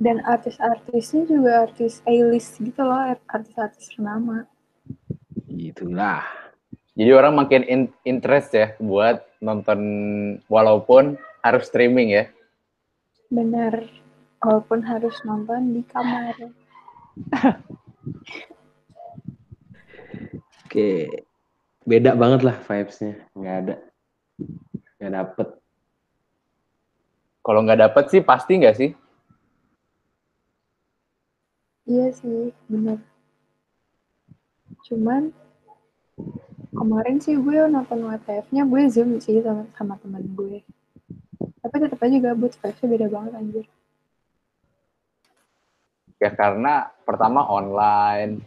Dan 0.00 0.24
artis-artisnya 0.24 1.28
juga 1.28 1.68
artis 1.68 2.00
A-list 2.08 2.56
gitu 2.56 2.80
loh, 2.80 2.96
artis-artis 3.28 3.92
ternama. 3.92 4.48
itulah 5.46 6.24
Jadi 6.96 7.10
orang 7.12 7.36
makin 7.36 7.62
in- 7.64 7.92
interest 8.04 8.52
ya 8.52 8.72
buat 8.80 9.20
nonton 9.40 9.80
walaupun 10.48 11.16
harus 11.40 11.68
streaming 11.68 12.12
ya. 12.12 12.24
Benar. 13.30 13.88
Walaupun 14.40 14.80
harus 14.84 15.16
nonton 15.22 15.76
di 15.76 15.82
kamar. 15.84 16.34
oke 20.70 20.90
beda 21.82 22.14
banget 22.14 22.40
lah 22.46 22.56
vibesnya 22.62 23.18
nggak 23.34 23.56
ada 23.66 23.74
nggak 25.02 25.12
dapet 25.18 25.48
Kalau 27.40 27.64
nggak 27.64 27.80
dapet 27.80 28.04
sih 28.12 28.20
pasti 28.20 28.60
nggak 28.60 28.76
sih? 28.76 28.90
Iya 31.88 32.12
sih, 32.12 32.52
bener. 32.68 33.00
Cuman 34.86 35.32
kemarin 36.76 37.16
sih 37.18 37.34
gue 37.34 37.64
nonton 37.66 38.06
WTF-nya 38.06 38.62
gue 38.68 38.82
zoom 38.92 39.16
sih 39.18 39.40
sama, 39.40 39.64
sama 39.74 39.96
teman 39.98 40.22
gue. 40.36 40.60
Tapi 41.64 41.74
tetap 41.80 42.00
aja 42.04 42.16
gabut, 42.20 42.52
vibes-nya 42.52 42.86
beda 42.86 43.06
banget 43.08 43.32
anjir. 43.34 43.66
Ya 46.20 46.30
karena 46.36 46.92
pertama 47.08 47.48
online, 47.48 48.44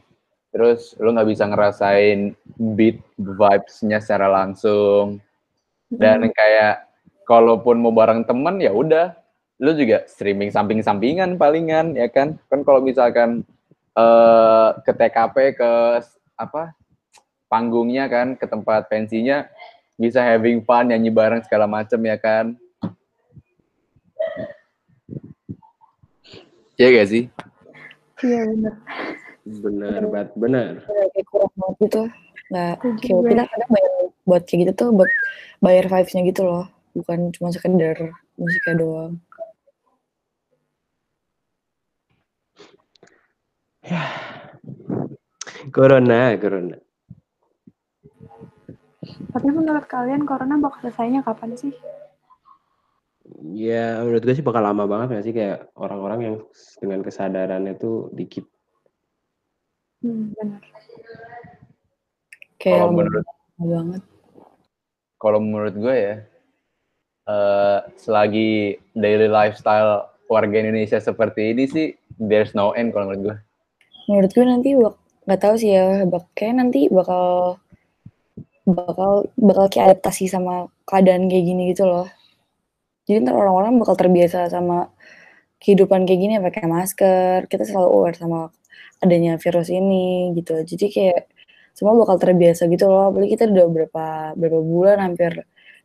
terus 0.54 0.94
lu 1.02 1.10
nggak 1.10 1.34
bisa 1.34 1.50
ngerasain 1.50 2.38
beat 2.78 3.02
vibes-nya 3.18 3.98
secara 3.98 4.30
langsung. 4.30 5.18
Dan 5.90 6.30
kayak 6.30 6.86
kalaupun 7.26 7.82
mau 7.82 7.90
bareng 7.90 8.22
temen 8.22 8.62
ya 8.62 8.70
udah, 8.70 9.18
lu 9.58 9.74
juga 9.74 10.06
streaming 10.06 10.54
samping-sampingan 10.54 11.42
palingan 11.42 11.98
ya 11.98 12.06
kan. 12.06 12.38
Kan 12.54 12.62
kalau 12.62 12.86
misalkan 12.86 13.42
eh 13.98 14.70
ke 14.86 14.94
TKP 14.94 15.58
ke 15.58 15.72
apa 16.38 16.78
panggungnya 17.50 18.06
kan, 18.06 18.38
ke 18.38 18.46
tempat 18.46 18.86
pensinya 18.86 19.50
bisa 19.98 20.22
having 20.22 20.62
fun 20.62 20.90
nyanyi 20.90 21.10
bareng 21.10 21.42
segala 21.42 21.66
macem 21.66 21.98
ya 22.06 22.18
kan. 22.22 22.54
Iya 26.74 26.88
gak 27.02 27.10
sih? 27.10 27.24
Iya 28.26 28.50
bener. 28.50 28.74
Bener 29.44 30.02
banget 30.08 30.30
bener. 30.40 30.72
kayak 30.88 31.28
kurang 31.28 31.54
banget 31.60 31.76
gitu. 31.88 32.02
Nggak 32.52 32.76
kayak 32.80 33.24
kita 33.28 33.44
kadang 33.48 33.72
bayar 33.72 33.92
buat 34.24 34.42
kayak 34.48 34.60
gitu 34.64 34.72
tuh 34.76 34.90
buat 34.96 35.12
bayar 35.60 35.86
vibes-nya 35.92 36.22
gitu 36.28 36.42
loh. 36.48 36.66
Bukan 36.96 37.20
cuma 37.36 37.50
sekedar 37.52 37.98
musiknya 38.40 38.74
doang. 38.80 39.14
Corona 45.76 46.36
corona. 46.40 46.78
Tapi 49.04 49.48
menurut 49.52 49.86
kalian 49.92 50.24
corona 50.24 50.56
bakal 50.62 50.88
selesainya 50.88 51.26
kapan 51.26 51.60
sih? 51.60 51.74
ya 53.54 54.02
menurut 54.04 54.24
gue 54.24 54.36
sih 54.36 54.46
bakal 54.46 54.64
lama 54.64 54.84
banget 54.88 55.20
gak 55.20 55.26
sih? 55.26 55.34
Kayak 55.36 55.72
orang-orang 55.76 56.20
yang 56.22 56.36
dengan 56.80 57.00
kesadarannya 57.04 57.74
tuh 57.76 58.10
dikit 58.12 58.48
Hmm, 60.04 60.36
kayak 62.60 62.76
Kalau 62.76 62.88
lama 62.92 62.98
menurut 63.00 63.26
banget. 63.56 64.02
Kalau 65.16 65.40
menurut 65.40 65.76
gue 65.80 65.96
ya 65.96 66.16
eh 67.24 67.80
selagi 67.96 68.84
daily 68.92 69.32
lifestyle 69.32 70.12
warga 70.28 70.60
Indonesia 70.60 71.00
seperti 71.00 71.56
ini 71.56 71.64
sih 71.72 71.88
there's 72.20 72.52
no 72.52 72.76
end 72.76 72.92
kalau 72.92 73.16
menurut 73.16 73.22
gue. 73.24 73.36
Menurut 74.12 74.32
gue 74.36 74.44
nanti 74.44 74.70
bak 74.76 74.96
nggak 75.24 75.40
tahu 75.40 75.56
sih 75.56 75.72
ya 75.72 76.04
bak 76.04 76.28
kayak 76.36 76.60
nanti 76.60 76.92
bakal 76.92 77.56
bakal 78.68 79.32
bakal 79.40 79.72
kayak 79.72 79.96
adaptasi 79.96 80.28
sama 80.28 80.68
keadaan 80.84 81.32
kayak 81.32 81.48
gini 81.48 81.72
gitu 81.72 81.88
loh. 81.88 82.12
Jadi 83.08 83.24
ntar 83.24 83.40
orang-orang 83.40 83.80
bakal 83.80 83.96
terbiasa 83.96 84.52
sama 84.52 84.92
kehidupan 85.64 86.04
kayak 86.04 86.20
gini 86.20 86.34
pakai 86.44 86.68
masker 86.68 87.48
kita 87.48 87.64
selalu 87.64 87.88
aware 87.88 88.20
sama 88.20 88.52
adanya 89.04 89.36
virus 89.38 89.68
ini 89.70 90.32
gitu 90.38 90.62
jadi 90.64 90.86
kayak 90.90 91.22
semua 91.74 91.98
bakal 91.98 92.22
terbiasa 92.22 92.70
gitu 92.70 92.86
loh 92.86 93.10
apalagi 93.10 93.34
kita 93.34 93.50
udah 93.50 93.68
berapa 93.70 94.06
berapa 94.38 94.60
bulan 94.62 94.98
hampir 95.02 95.42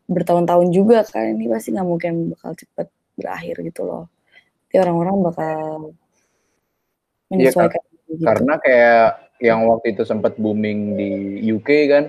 bertahun-tahun 0.09 0.69
juga 0.73 1.05
kan 1.09 1.37
ini 1.37 1.49
pasti 1.49 1.73
nggak 1.73 1.89
mungkin 1.89 2.13
bakal 2.37 2.53
cepet 2.57 2.87
berakhir 3.17 3.57
gitu 3.65 3.83
loh 3.89 4.05
jadi 4.69 4.85
orang-orang 4.85 5.17
bakal 5.25 5.59
Iya, 7.29 7.53
menyesuaikan 7.53 7.83
gitu. 8.09 8.25
karena 8.25 8.55
kayak 8.57 9.05
yang 9.45 9.69
waktu 9.69 9.93
itu 9.93 10.03
sempat 10.09 10.41
booming 10.41 10.97
di 10.97 11.11
UK 11.53 11.69
kan 11.93 12.05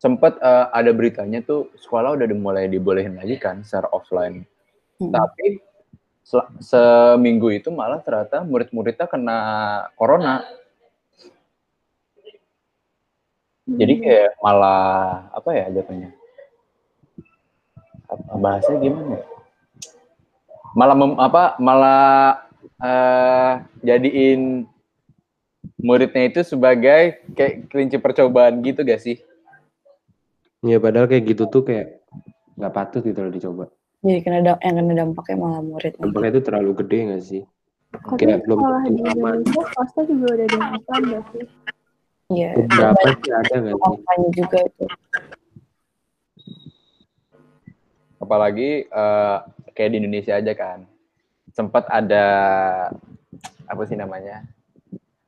sempat 0.00 0.40
eh, 0.40 0.66
ada 0.72 0.90
beritanya 0.96 1.44
tuh 1.44 1.68
sekolah 1.76 2.16
udah 2.16 2.26
mulai 2.32 2.64
dibolehin 2.66 3.20
lagi 3.20 3.36
kan 3.36 3.60
secara 3.64 3.92
offline 3.92 4.44
Mm. 5.02 5.10
tapi 5.10 5.58
seminggu 6.62 7.50
itu 7.50 7.68
malah 7.74 7.98
ternyata 8.00 8.40
murid-muridnya 8.46 9.06
kena 9.10 9.38
corona. 9.98 10.46
Jadi 13.66 13.94
kayak 14.02 14.30
malah 14.42 15.30
apa 15.30 15.50
ya 15.54 15.66
jatuhnya? 15.70 16.10
Apa 18.10 18.34
bahasanya 18.36 18.78
gimana 18.82 19.16
ya? 19.16 19.22
malah 20.72 20.96
mem- 20.96 21.20
apa 21.20 21.60
malah 21.60 22.48
eh, 22.80 23.52
jadiin 23.84 24.64
muridnya 25.78 26.32
itu 26.32 26.40
sebagai 26.42 27.22
kayak 27.36 27.68
kelinci 27.68 27.96
percobaan 28.00 28.64
gitu 28.64 28.80
gak 28.82 29.02
sih? 29.04 29.20
Ya 30.64 30.78
padahal 30.80 31.10
kayak 31.10 31.34
gitu 31.34 31.44
tuh 31.50 31.62
kayak 31.66 32.00
nggak 32.54 32.72
patut 32.72 33.02
gitu 33.02 33.18
loh 33.18 33.32
dicoba 33.32 33.64
jadi 34.02 34.18
kena 34.20 34.38
da- 34.42 34.60
yang 34.66 34.74
kena 34.82 34.92
dampaknya 35.06 35.36
malah 35.38 35.62
murid 35.62 35.94
dampaknya 35.94 36.30
itu 36.34 36.42
terlalu 36.42 36.70
gede 36.82 36.98
gak 37.06 37.22
sih? 37.22 37.42
Tapi 37.92 38.18
kayak 38.18 38.42
belum 38.48 38.58
sekolah 38.58 38.82
di 38.82 38.90
Indonesia 38.98 39.62
swasta 39.70 40.00
juga 40.10 40.26
udah 40.34 40.44
ada 40.44 40.56
yang 40.58 40.70
offline 40.74 41.04
gak 41.06 41.24
sih? 41.30 41.44
iya. 42.32 42.50
Beberapa 42.58 43.06
sih? 43.22 43.30
Ada 43.30 43.54
gak 43.62 43.74
sih? 43.78 43.82
Offline 43.86 44.24
juga 44.34 44.58
itu. 44.66 44.86
Apalagi 48.18 48.70
eh, 48.86 49.36
kayak 49.74 49.90
di 49.94 49.96
Indonesia 50.02 50.34
aja 50.34 50.52
kan. 50.58 50.78
Sempat 51.52 51.84
ada 51.92 52.26
apa 53.68 53.82
sih 53.84 53.94
namanya 53.94 54.42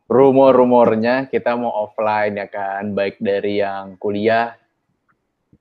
rumor-rumornya 0.08 1.28
kita 1.28 1.54
mau 1.54 1.70
offline 1.84 2.34
ya 2.42 2.48
kan. 2.50 2.90
Baik 2.90 3.22
dari 3.22 3.62
yang 3.62 3.94
kuliah 4.02 4.56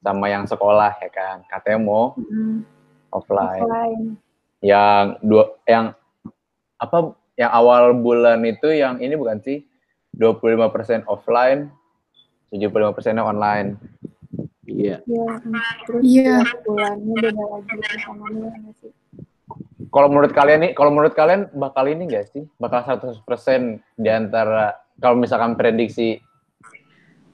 sama 0.01 0.31
yang 0.31 0.49
sekolah 0.49 0.97
ya 0.97 1.09
kan. 1.13 1.45
Katanya 1.45 1.79
mau 1.83 2.15
Hmm, 2.17 2.63
offline 3.13 3.61
offline. 3.61 4.03
yang 4.59 5.21
dua 5.21 5.53
yang 5.63 5.85
apa 6.75 6.97
yang 7.33 7.49
awal 7.49 7.93
bulan 7.95 8.41
itu 8.43 8.69
yang 8.69 8.97
ini 8.97 9.13
bukan 9.13 9.39
sih 9.39 9.63
25% 10.13 11.05
offline 11.05 11.69
75% 12.49 12.69
online 13.17 13.77
iya 14.63 15.01
Iya, 15.03 15.25
Iya. 16.01 16.37
bulannya 16.61 17.13
beda 17.17 17.43
lagi 17.49 17.75
sih? 18.81 18.91
kalau 19.89 20.09
menurut 20.09 20.33
kalian 20.33 20.59
nih 20.65 20.71
kalau 20.73 20.89
menurut 20.89 21.13
kalian 21.13 21.49
bakal 21.53 21.85
ini 21.85 22.05
enggak 22.05 22.29
sih 22.29 22.45
bakal 22.57 22.81
100% 22.81 23.21
di 23.93 24.09
antara 24.09 24.73
kalau 24.97 25.17
misalkan 25.17 25.53
prediksi 25.53 26.17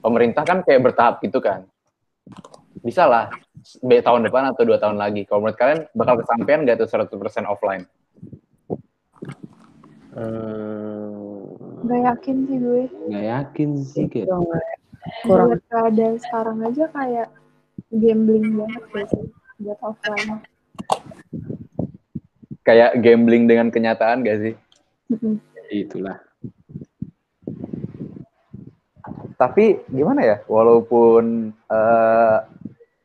pemerintah 0.00 0.44
kan 0.44 0.60
kayak 0.60 0.80
bertahap 0.84 1.20
gitu 1.20 1.40
kan 1.40 1.64
bisa 2.80 3.04
lah 3.04 3.28
tahun 3.82 4.24
depan 4.24 4.50
atau 4.50 4.64
dua 4.64 4.76
tahun 4.76 4.96
lagi. 4.96 5.24
Kalau 5.24 5.40
menurut 5.40 5.56
kalian 5.56 5.80
bakal 5.92 6.14
kesampaian 6.18 6.64
nggak 6.64 6.78
tuh 6.78 6.88
100% 6.88 7.12
offline? 7.44 7.84
Eh, 10.10 11.40
Gak 11.80 12.00
yakin 12.04 12.36
sih 12.44 12.58
gue. 12.58 12.82
nggak 13.08 13.24
yakin 13.26 13.68
sih 13.80 14.04
kayak 14.06 14.26
Itu 14.26 14.36
nggak- 14.36 14.68
kurang. 15.24 15.46
Buat 15.48 15.62
keadaan 15.66 16.16
sekarang 16.18 16.58
aja 16.60 16.84
kayak 16.90 17.28
gambling 17.90 18.46
banget 18.54 18.82
gak 18.90 19.06
sih 19.08 19.24
buat 19.58 19.78
offline. 19.80 20.40
kayak 22.60 23.00
gambling 23.00 23.44
dengan 23.46 23.68
kenyataan 23.68 24.22
gak 24.22 24.38
sih? 24.40 24.54
Itulah. 25.70 26.20
Tapi 29.34 29.80
gimana 29.88 30.20
ya? 30.20 30.36
Walaupun 30.44 31.48
eh, 31.66 32.38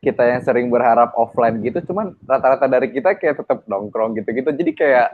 kita 0.06 0.22
yang 0.22 0.42
sering 0.46 0.70
berharap 0.70 1.18
offline 1.18 1.58
gitu 1.66 1.82
cuman 1.90 2.14
rata-rata 2.30 2.70
dari 2.70 2.94
kita 2.94 3.18
kayak 3.18 3.42
tetap 3.42 3.66
nongkrong 3.66 4.14
gitu-gitu 4.22 4.54
jadi 4.54 4.72
kayak 4.78 5.08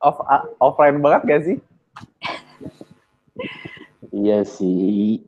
off 0.00 0.16
offline 0.56 0.96
banget 1.04 1.20
gak 1.28 1.42
sih 1.44 1.56
Iya 4.10 4.42
sih. 4.42 5.22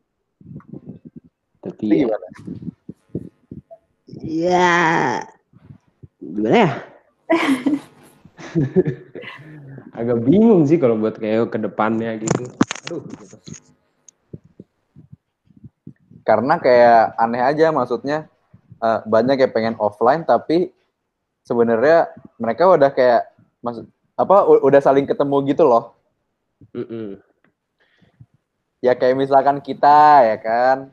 Tapi 1.63 1.87
Itu 1.87 1.95
ya, 1.95 2.03
gimana 2.03 2.27
ya 4.23 4.79
gimana 6.19 6.57
ya? 6.57 6.71
Agak 9.99 10.19
bingung 10.25 10.65
sih 10.67 10.81
kalau 10.81 10.97
buat 10.99 11.21
kayak 11.21 11.53
ke 11.53 11.59
depannya 11.63 12.19
gitu. 12.19 12.45
Aduh, 12.89 13.03
gitu. 13.15 13.37
karena 16.23 16.55
kayak 16.63 17.19
aneh 17.19 17.43
aja 17.43 17.75
maksudnya 17.75 18.31
eh, 18.83 19.01
banyak 19.07 19.37
yang 19.39 19.53
pengen 19.55 19.77
offline 19.79 20.27
tapi 20.27 20.75
sebenarnya 21.47 22.11
mereka 22.39 22.67
udah 22.67 22.91
kayak 22.91 23.31
maksud 23.63 23.87
apa 24.19 24.47
udah 24.63 24.81
saling 24.83 25.07
ketemu 25.07 25.37
gitu 25.55 25.65
loh 25.67 25.95
Mm-mm. 26.75 27.19
ya 28.85 28.93
kayak 28.95 29.19
misalkan 29.19 29.59
kita 29.59 30.27
ya 30.29 30.37
kan 30.39 30.91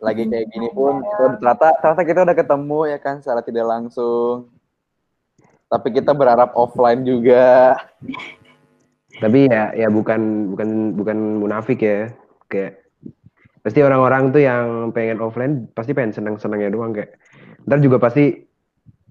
lagi 0.00 0.24
kayak 0.24 0.48
gini 0.48 0.72
pun 0.72 1.04
oh, 1.04 1.36
ternyata 1.36 1.76
ternyata 1.78 2.02
kita 2.08 2.20
udah 2.24 2.36
ketemu 2.36 2.78
ya 2.88 2.98
kan 2.98 3.20
secara 3.20 3.44
tidak 3.44 3.66
langsung 3.68 4.48
tapi 5.70 5.88
kita 5.94 6.16
berharap 6.16 6.56
offline 6.56 7.04
juga 7.04 7.76
Tapi 9.20 9.52
ya 9.52 9.76
ya 9.76 9.88
bukan 9.92 10.52
bukan 10.56 10.68
bukan 10.96 11.18
munafik 11.44 11.84
ya. 11.84 12.08
Kayak 12.48 12.79
pasti 13.60 13.80
orang-orang 13.84 14.32
tuh 14.32 14.42
yang 14.42 14.90
pengen 14.96 15.20
offline 15.20 15.68
pasti 15.76 15.92
pengen 15.92 16.16
seneng-senengnya 16.16 16.72
doang 16.72 16.96
kayak. 16.96 17.16
Ntar 17.68 17.78
juga 17.84 18.00
pasti 18.00 18.48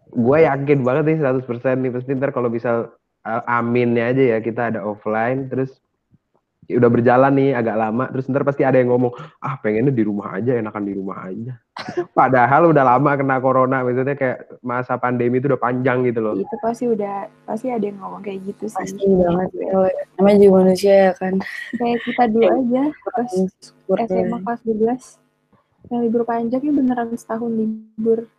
gue 0.10 0.38
yakin 0.41 0.82
banget 0.82 1.04
nih 1.06 1.18
100% 1.22 1.45
nih 1.86 1.91
pasti 1.93 2.12
ntar 2.18 2.34
kalau 2.34 2.50
bisa 2.50 2.89
uh, 3.26 3.41
aminnya 3.45 4.10
aja 4.10 4.38
ya 4.38 4.38
kita 4.41 4.74
ada 4.74 4.82
offline 4.82 5.50
terus 5.54 5.78
udah 6.78 6.89
berjalan 6.89 7.34
nih 7.34 7.49
agak 7.57 7.76
lama. 7.78 8.05
Terus 8.13 8.30
ntar 8.30 8.45
pasti 8.45 8.61
ada 8.61 8.78
yang 8.78 8.93
ngomong 8.93 9.13
ah 9.41 9.57
pengennya 9.57 9.89
di 9.89 10.03
rumah 10.05 10.38
aja 10.38 10.53
enakan 10.53 10.84
di 10.86 10.93
rumah 10.93 11.17
aja. 11.26 11.53
Padahal 12.20 12.70
udah 12.70 12.84
lama 12.86 13.11
kena 13.17 13.38
corona 13.41 13.82
maksudnya 13.82 14.13
kayak 14.13 14.61
masa 14.61 15.01
pandemi 15.01 15.41
itu 15.41 15.49
udah 15.49 15.57
panjang 15.57 16.05
gitu 16.05 16.22
loh. 16.22 16.38
Itu 16.38 16.57
pasti 16.61 16.86
udah 16.86 17.26
pasti 17.49 17.74
ada 17.74 17.82
yang 17.82 17.97
ngomong 17.97 18.22
kayak 18.22 18.45
gitu 18.45 18.70
sih. 18.70 18.78
Pasti 18.78 19.03
banget. 19.09 19.49
Kalau 19.49 19.89
namanya 20.22 20.38
juga 20.38 20.53
manusia 20.61 20.93
ya 21.09 21.11
kan. 21.17 21.34
kayak 21.80 21.99
kita 22.05 22.24
dulu 22.30 22.47
aja 22.47 22.84
pas 23.09 23.32
SMA 24.05 24.38
kelas 24.45 24.61
12 24.67 25.89
yang 25.89 26.01
libur 26.05 26.24
panjang 26.28 26.61
ya 26.61 26.74
beneran 26.76 27.09
setahun 27.17 27.49
libur. 27.49 28.30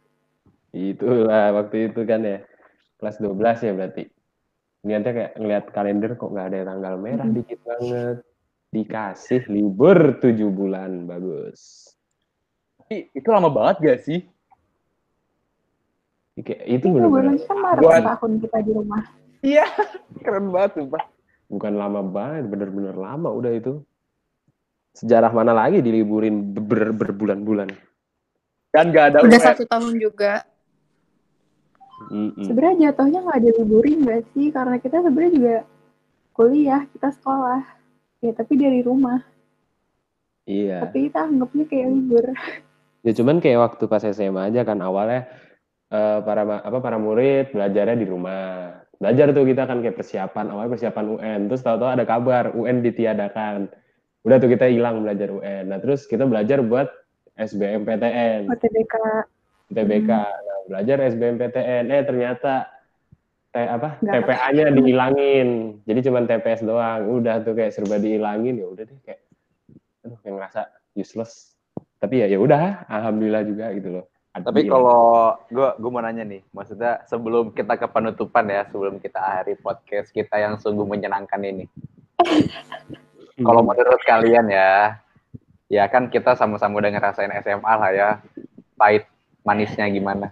Itulah 0.70 1.50
waktu 1.58 1.90
itu 1.90 2.00
kan 2.06 2.22
ya. 2.22 2.38
Kelas 3.00 3.16
12 3.18 3.66
ya 3.66 3.72
berarti. 3.74 4.19
Niatnya 4.80 5.12
kayak 5.12 5.32
ngeliat 5.34 5.64
kalender 5.70 6.10
kok 6.14 6.30
nggak 6.30 6.46
ada 6.48 6.58
tanggal 6.66 6.94
merah 6.96 7.24
Mhm. 7.24 7.36
dikit 7.36 7.60
banget. 7.62 8.16
Dikasih 8.70 9.42
libur 9.46 9.98
7 10.16 10.48
bulan 10.48 11.04
bagus. 11.04 11.90
Tapi 12.78 13.10
itu 13.12 13.28
lama 13.28 13.46
banget 13.48 13.76
gak 13.80 14.00
sih 14.02 14.20
Kayak 16.36 16.62
itu 16.64 16.74
itu 16.80 16.86
bener-bener 16.88 17.36
bener 17.36 17.44
kan 17.44 17.76
Buat- 17.76 18.00
setahun 18.00 18.32
kita 18.40 18.58
di 18.64 18.72
rumah 18.72 19.02
iya 19.40 19.66
keren 20.24 20.48
banget 20.48 20.80
sumpah 20.80 21.02
bukan 21.46 21.72
lama 21.74 22.00
banget, 22.00 22.46
bener-bener 22.46 22.94
lama 22.94 23.28
udah 23.28 23.50
itu. 23.50 23.82
Sejarah 24.92 25.28
mana 25.28 25.50
lagi 25.50 25.82
diliburin 25.82 26.54
ber- 26.54 26.94
berbulan-bulan. 26.94 27.68
kan 28.70 28.86
gak 28.88 29.12
ada 29.12 29.18
Udah 29.20 29.34
UN. 29.34 29.44
satu 29.44 29.66
tahun 29.66 29.98
juga. 29.98 30.46
Mm-mm. 32.08 32.44
sebenarnya 32.48 32.90
jatuhnya 32.90 33.20
nggak 33.28 33.38
ada 33.44 33.50
liburin 33.60 33.98
nggak 34.08 34.22
sih 34.32 34.48
karena 34.48 34.80
kita 34.80 35.04
sebenarnya 35.04 35.32
juga 35.36 35.56
kuliah 36.32 36.82
kita 36.96 37.08
sekolah 37.20 37.60
ya 38.24 38.32
tapi 38.32 38.52
dari 38.56 38.80
rumah 38.80 39.20
Iya. 40.48 40.88
tapi 40.88 41.12
kita 41.12 41.28
anggapnya 41.28 41.64
kayak 41.68 41.86
libur 41.92 42.26
Ya 43.00 43.12
cuman 43.16 43.40
kayak 43.40 43.60
waktu 43.64 43.84
pas 43.88 44.04
SMA 44.04 44.52
aja 44.52 44.60
kan 44.60 44.76
awalnya 44.84 45.24
eh, 45.88 46.18
para 46.20 46.44
apa 46.44 46.78
para 46.84 47.00
murid 47.00 47.48
belajarnya 47.56 47.96
di 47.96 48.06
rumah. 48.06 48.76
Belajar 49.00 49.32
tuh 49.32 49.48
kita 49.48 49.64
kan 49.64 49.80
kayak 49.80 49.96
persiapan 49.96 50.52
awalnya 50.52 50.76
persiapan 50.76 51.06
UN. 51.16 51.40
Terus 51.48 51.64
tahu-tahu 51.64 51.90
ada 51.96 52.04
kabar 52.04 52.52
UN 52.52 52.84
ditiadakan. 52.84 53.72
Udah 54.28 54.36
tuh 54.36 54.52
kita 54.52 54.68
hilang 54.68 55.00
belajar 55.00 55.32
UN. 55.32 55.72
Nah, 55.72 55.80
terus 55.80 56.04
kita 56.04 56.28
belajar 56.28 56.60
buat 56.60 56.92
SBMPTN, 57.40 58.52
OTBK 58.52 58.94
UTBK. 59.72 60.10
Nah, 60.12 60.49
belajar 60.70 61.02
SBMPTN. 61.10 61.90
Eh 61.90 62.02
ternyata 62.06 62.70
eh, 63.50 63.66
apa? 63.66 63.98
TPA-nya 63.98 64.70
dihilangin. 64.70 65.82
Jadi 65.82 66.00
cuman 66.06 66.30
TPS 66.30 66.62
doang. 66.62 67.10
Udah 67.10 67.42
tuh 67.42 67.58
kayak 67.58 67.74
serba 67.74 67.98
dihilangin 67.98 68.62
ya 68.62 68.66
udah 68.70 68.86
deh 68.86 68.98
kayak 69.02 69.26
aduh 70.06 70.18
kayak 70.22 70.34
ngerasa 70.38 70.60
useless. 70.94 71.58
Tapi 72.00 72.24
ya 72.24 72.26
ya 72.30 72.38
udah, 72.40 72.88
alhamdulillah 72.88 73.42
juga 73.44 73.66
gitu 73.76 74.00
loh. 74.00 74.06
Tapi 74.30 74.62
Adil. 74.62 74.70
kalau 74.70 75.34
gue 75.50 75.68
gue 75.74 75.90
mau 75.90 76.00
nanya 76.06 76.22
nih, 76.22 76.40
maksudnya 76.54 77.02
sebelum 77.10 77.50
kita 77.50 77.74
ke 77.74 77.90
penutupan 77.90 78.46
ya, 78.46 78.62
sebelum 78.70 79.02
kita 79.02 79.18
akhiri 79.18 79.58
podcast 79.58 80.14
kita 80.14 80.38
yang 80.38 80.54
sungguh 80.54 80.86
menyenangkan 80.86 81.42
ini, 81.42 81.66
kalau 83.46 83.66
menurut 83.66 83.98
kalian 84.06 84.46
ya, 84.46 85.02
ya 85.66 85.84
kan 85.90 86.06
kita 86.08 86.38
sama-sama 86.38 86.78
udah 86.78 86.94
ngerasain 86.94 87.34
SMA 87.42 87.74
lah 87.74 87.90
ya, 87.90 88.08
pahit 88.78 89.10
manisnya 89.42 89.90
gimana? 89.90 90.30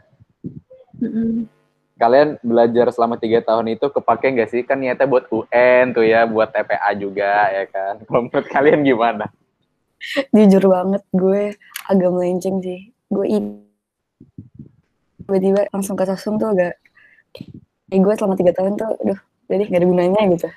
Kalian 1.98 2.38
belajar 2.46 2.94
selama 2.94 3.18
tiga 3.18 3.42
tahun 3.42 3.74
itu 3.74 3.90
kepake 3.90 4.30
nggak 4.30 4.50
sih? 4.54 4.62
Kan 4.62 4.78
niatnya 4.78 5.10
buat 5.10 5.26
UN 5.34 5.90
tuh 5.90 6.06
ya, 6.06 6.30
buat 6.30 6.54
TPA 6.54 6.90
juga 6.94 7.50
ya 7.50 7.64
kan. 7.66 7.98
Kalau 8.06 8.20
menurut 8.26 8.46
kalian 8.46 8.86
gimana? 8.86 9.26
Jujur 10.30 10.70
banget 10.70 11.02
gue 11.10 11.58
agak 11.90 12.10
melenceng 12.14 12.62
sih. 12.62 12.94
Gue 13.10 13.26
tiba-tiba 15.26 15.66
langsung 15.74 15.98
ke 15.98 16.06
sosum 16.06 16.38
tuh 16.38 16.54
agak 16.54 16.78
eh 17.88 18.00
gue 18.00 18.14
selama 18.16 18.36
tiga 18.36 18.52
tahun 18.56 18.76
tuh 18.76 18.94
aduh 19.00 19.20
jadi 19.48 19.64
gak 19.68 19.80
ada 19.80 19.88
gunanya 19.88 20.20
gitu. 20.32 20.48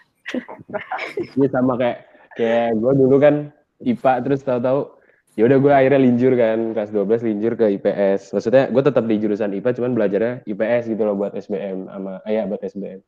Iya 1.41 1.47
sama 1.51 1.73
kayak 1.75 1.97
kayak 2.37 2.79
gue 2.79 2.91
dulu 2.95 3.15
kan 3.19 3.35
IPA 3.81 4.13
terus 4.23 4.45
tahu-tahu 4.45 5.00
ya 5.41 5.49
udah 5.49 5.57
gue 5.57 5.73
akhirnya 5.73 6.01
linjur 6.05 6.37
kan 6.37 6.59
kelas 6.77 6.93
12 6.93 7.25
linjur 7.25 7.57
ke 7.57 7.65
IPS. 7.81 8.29
Maksudnya 8.37 8.69
gue 8.69 8.83
tetap 8.85 9.03
di 9.09 9.17
jurusan 9.17 9.57
IPA 9.57 9.69
cuman 9.81 9.91
belajarnya 9.97 10.33
IPS 10.45 10.83
gitu 10.93 11.01
loh 11.01 11.17
buat 11.17 11.33
SBM 11.33 11.89
sama 11.89 12.21
eh, 12.29 12.37
ya 12.37 12.45
buat 12.45 12.61
SBM. 12.61 13.01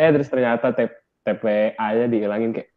Eh 0.00 0.08
terus 0.16 0.28
ternyata 0.32 0.72
T- 0.72 0.96
TPA-nya 1.28 2.08
dihilangin 2.08 2.56
kayak 2.56 2.72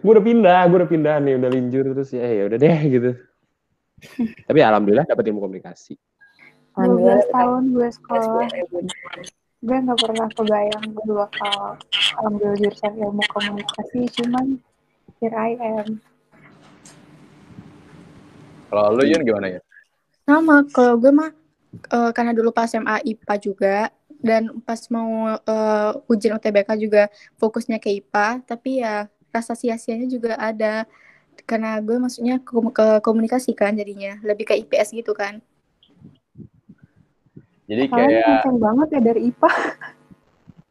gue 0.00 0.12
udah 0.16 0.24
pindah, 0.24 0.60
gue 0.64 0.76
udah 0.80 0.88
pindah 0.88 1.16
nih 1.20 1.34
udah 1.36 1.50
linjur 1.52 1.84
terus 1.92 2.08
ya 2.16 2.24
ya 2.24 2.48
udah 2.48 2.56
deh 2.56 2.78
gitu. 2.88 3.10
Tapi 4.48 4.58
alhamdulillah 4.64 5.04
dapat 5.04 5.28
ilmu 5.28 5.40
komunikasi. 5.44 6.00
12 6.72 7.36
tahun 7.36 7.62
gue 7.76 7.88
sekolah 8.00 8.48
gue 9.62 9.76
nggak 9.76 9.98
pernah 10.00 10.28
kebayang 10.32 10.86
gue 10.88 11.14
bakal 11.14 11.76
ambil 12.24 12.50
jurusan 12.56 12.96
ilmu 12.96 13.22
komunikasi 13.28 14.08
cuman 14.16 14.56
here 15.20 15.36
I 15.36 15.54
am 15.60 16.00
Kalau 18.72 18.96
lu 18.96 19.04
Yun 19.04 19.20
gimana 19.20 19.52
ya? 19.52 19.60
Sama, 20.24 20.64
kalau 20.72 20.96
gue 20.96 21.12
mah 21.12 21.28
eh, 21.92 22.10
karena 22.16 22.32
dulu 22.32 22.48
pas 22.48 22.64
SMA 22.64 23.04
IPA 23.04 23.34
juga 23.36 23.76
dan 24.16 24.48
pas 24.64 24.80
mau 24.88 25.36
eh, 25.36 25.90
ujian 26.08 26.40
UTBK 26.40 26.80
juga 26.80 27.12
fokusnya 27.36 27.76
ke 27.76 27.92
IPA, 28.00 28.40
tapi 28.48 28.80
ya 28.80 29.12
rasa 29.28 29.52
sia-sianya 29.52 30.08
juga 30.08 30.40
ada 30.40 30.88
karena 31.44 31.76
gue 31.84 32.00
maksudnya 32.00 32.40
ke, 32.40 32.52
ke 32.72 32.86
komunikasi 33.04 33.52
kan 33.52 33.76
jadinya 33.76 34.16
lebih 34.24 34.48
ke 34.48 34.56
IPS 34.64 34.96
gitu 34.96 35.12
kan. 35.12 35.44
Jadi 37.68 37.92
kalian 37.92 38.08
kayak 38.08 38.24
kenceng 38.24 38.56
banget 38.56 38.88
ya 38.88 39.00
dari 39.04 39.20
IPA 39.28 39.52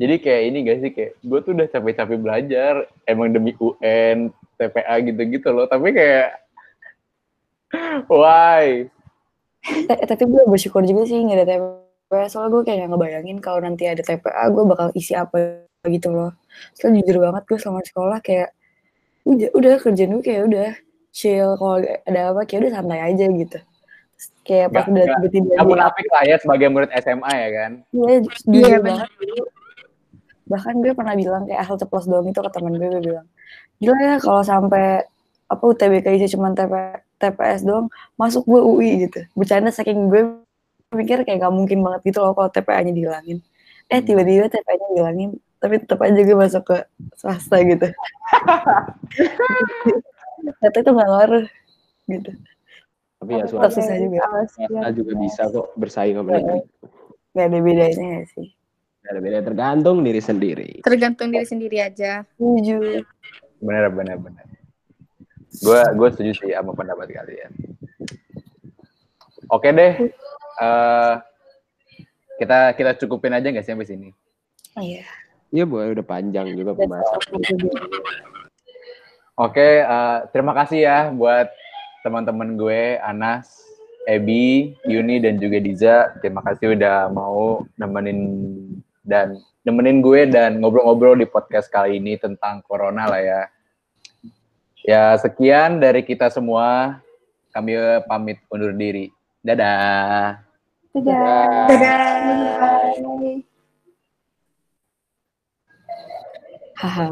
Jadi 0.02 0.16
kayak 0.18 0.44
ini 0.50 0.58
gak 0.66 0.80
sih 0.82 0.92
kayak 0.98 1.12
gue 1.22 1.40
tuh 1.46 1.54
udah 1.54 1.68
capek-capek 1.70 2.18
belajar 2.18 2.74
emang 3.06 3.30
demi 3.30 3.54
UN, 3.62 4.34
TPA 4.58 4.98
gitu-gitu 5.06 5.54
loh. 5.54 5.70
Tapi 5.70 5.94
kayak 5.94 6.42
why? 8.12 8.90
Tapi 9.88 10.24
gue 10.26 10.44
bersyukur 10.50 10.82
juga 10.84 11.06
sih 11.06 11.22
nggak 11.22 11.38
ada 11.38 11.48
TPA 11.48 12.28
soalnya 12.28 12.50
gue 12.58 12.62
kayak 12.68 12.78
nggak 12.84 12.92
ngebayangin 12.92 13.38
kalau 13.40 13.60
nanti 13.62 13.88
ada 13.88 14.04
TPA 14.04 14.44
gue 14.52 14.64
bakal 14.68 14.88
isi 14.98 15.14
apa 15.16 15.64
gitu 15.88 16.14
loh 16.14 16.32
soalnya 16.78 17.02
jujur 17.02 17.26
banget 17.26 17.44
gue 17.48 17.58
selama 17.58 17.82
sekolah 17.82 18.20
kayak 18.22 18.54
udah 19.26 19.50
udah 19.54 19.74
kerjaan 19.82 20.18
gue 20.18 20.24
kayak 20.26 20.44
udah 20.50 20.70
chill 21.14 21.56
kalau 21.58 21.78
ada 21.82 22.20
apa 22.34 22.42
kayak 22.46 22.68
udah 22.68 22.72
santai 22.74 23.02
aja 23.02 23.26
gitu 23.26 23.60
Terus 24.22 24.28
kayak 24.46 24.68
pas 24.70 24.86
udah 24.86 25.06
tiba-tiba 25.18 25.52
Gak 25.58 25.66
di 25.66 25.72
munafik 25.74 26.08
lah 26.14 26.24
ya 26.30 26.36
sebagai 26.38 26.68
murid 26.70 26.92
SMA 27.02 27.32
ya 27.34 27.50
kan? 27.58 27.72
Iya, 27.90 28.18
Iya, 28.54 28.78
banget. 28.78 29.10
Bahkan 30.46 30.74
gue 30.78 30.94
pernah 30.94 31.16
bilang 31.18 31.44
kayak 31.50 31.60
asal 31.66 31.76
ceplos 31.82 32.06
doang 32.06 32.30
itu 32.30 32.38
ke 32.38 32.52
temen 32.54 32.74
gue, 32.78 32.86
gue 32.86 33.02
bilang, 33.02 33.28
gila 33.82 33.98
ya 33.98 34.16
kalau 34.22 34.46
sampai 34.46 35.10
apa 35.50 35.64
UTBK 35.66 36.06
aja 36.06 36.28
cuma 36.38 36.54
TP, 36.54 36.74
TPS 37.22 37.62
doang 37.62 37.88
masuk 38.18 38.42
gue 38.50 38.62
UI 38.62 38.90
gitu 39.06 39.22
bercanda 39.38 39.70
saking 39.70 40.10
gue 40.10 40.42
mikir 40.92 41.22
kayak 41.24 41.46
gak 41.46 41.54
mungkin 41.54 41.80
banget 41.86 42.12
gitu 42.12 42.20
loh 42.26 42.34
kalau 42.34 42.50
TPA-nya 42.50 42.92
dihilangin 42.92 43.40
eh 43.88 44.02
tiba-tiba 44.02 44.50
TPA-nya 44.50 44.88
dihilangin 44.98 45.30
tapi 45.62 45.78
tetap 45.78 46.02
aja 46.02 46.18
gue 46.18 46.38
masuk 46.38 46.64
ke 46.66 46.78
swasta 47.16 47.62
gitu 47.62 47.88
ternyata 50.58 50.78
itu 50.82 50.92
gak 50.92 51.10
ngaruh 51.14 51.46
gitu 52.10 52.32
Tapi 53.22 53.38
ya 53.38 53.46
swasta, 53.46 53.70
susah 53.78 53.96
juga. 54.02 54.26
swasta 54.50 54.88
juga 54.98 55.14
bisa 55.22 55.42
kok 55.46 55.68
bersaing 55.78 56.18
sama 56.18 56.42
negeri. 56.42 56.60
gak 57.38 57.46
ada 57.46 57.60
bedanya 57.62 58.06
gak 58.18 58.28
sih 58.34 58.48
Gak 59.02 59.18
ada 59.18 59.22
beda 59.26 59.40
tergantung 59.42 60.06
diri 60.06 60.22
sendiri. 60.22 60.72
Tergantung 60.86 61.34
diri 61.34 61.42
sendiri 61.50 61.82
aja. 61.82 62.22
setuju 62.38 63.02
Bener, 63.58 63.90
bener, 63.90 64.18
bener. 64.22 64.46
Gue 65.60 65.82
gue 65.84 66.08
setuju 66.16 66.32
sih 66.40 66.52
sama 66.56 66.72
pendapat 66.72 67.12
kalian. 67.12 67.52
Oke 69.52 69.76
deh. 69.76 69.94
eh 70.62 71.14
kita 72.40 72.74
kita 72.78 72.92
cukupin 73.04 73.36
aja 73.36 73.52
nggak 73.52 73.66
sih 73.66 73.74
sampai 73.74 73.90
sini? 73.90 74.10
iya 74.80 75.06
Iya 75.52 75.68
boleh 75.68 75.92
udah 75.92 76.06
panjang 76.08 76.48
juga 76.56 76.72
pembahasan. 76.72 77.20
Oke, 79.36 79.84
eh, 79.84 80.18
terima 80.32 80.56
kasih 80.56 80.80
ya 80.88 81.00
buat 81.12 81.52
teman-teman 82.08 82.56
gue, 82.56 82.96
Anas, 83.04 83.52
Ebi, 84.08 84.80
Yuni, 84.88 85.20
dan 85.20 85.44
juga 85.44 85.60
Diza. 85.60 86.16
Terima 86.24 86.40
kasih 86.40 86.80
udah 86.80 87.12
mau 87.12 87.68
nemenin 87.76 88.20
dan 89.04 89.44
nemenin 89.68 90.00
gue 90.00 90.24
dan 90.32 90.64
ngobrol-ngobrol 90.64 91.20
di 91.20 91.28
podcast 91.28 91.68
kali 91.68 92.00
ini 92.00 92.16
tentang 92.16 92.64
corona 92.64 93.12
lah 93.12 93.20
ya. 93.20 93.42
Ya, 94.82 95.14
sekian 95.22 95.78
dari 95.78 96.02
kita 96.02 96.30
semua. 96.34 97.00
Kami 97.54 97.76
pamit 98.08 98.40
undur 98.50 98.74
diri. 98.74 99.12
Dadah. 99.44 100.42
Dadah. 100.96 101.68
Dadah. 101.70 102.00
Bye. 102.62 103.44
haha 106.82 107.08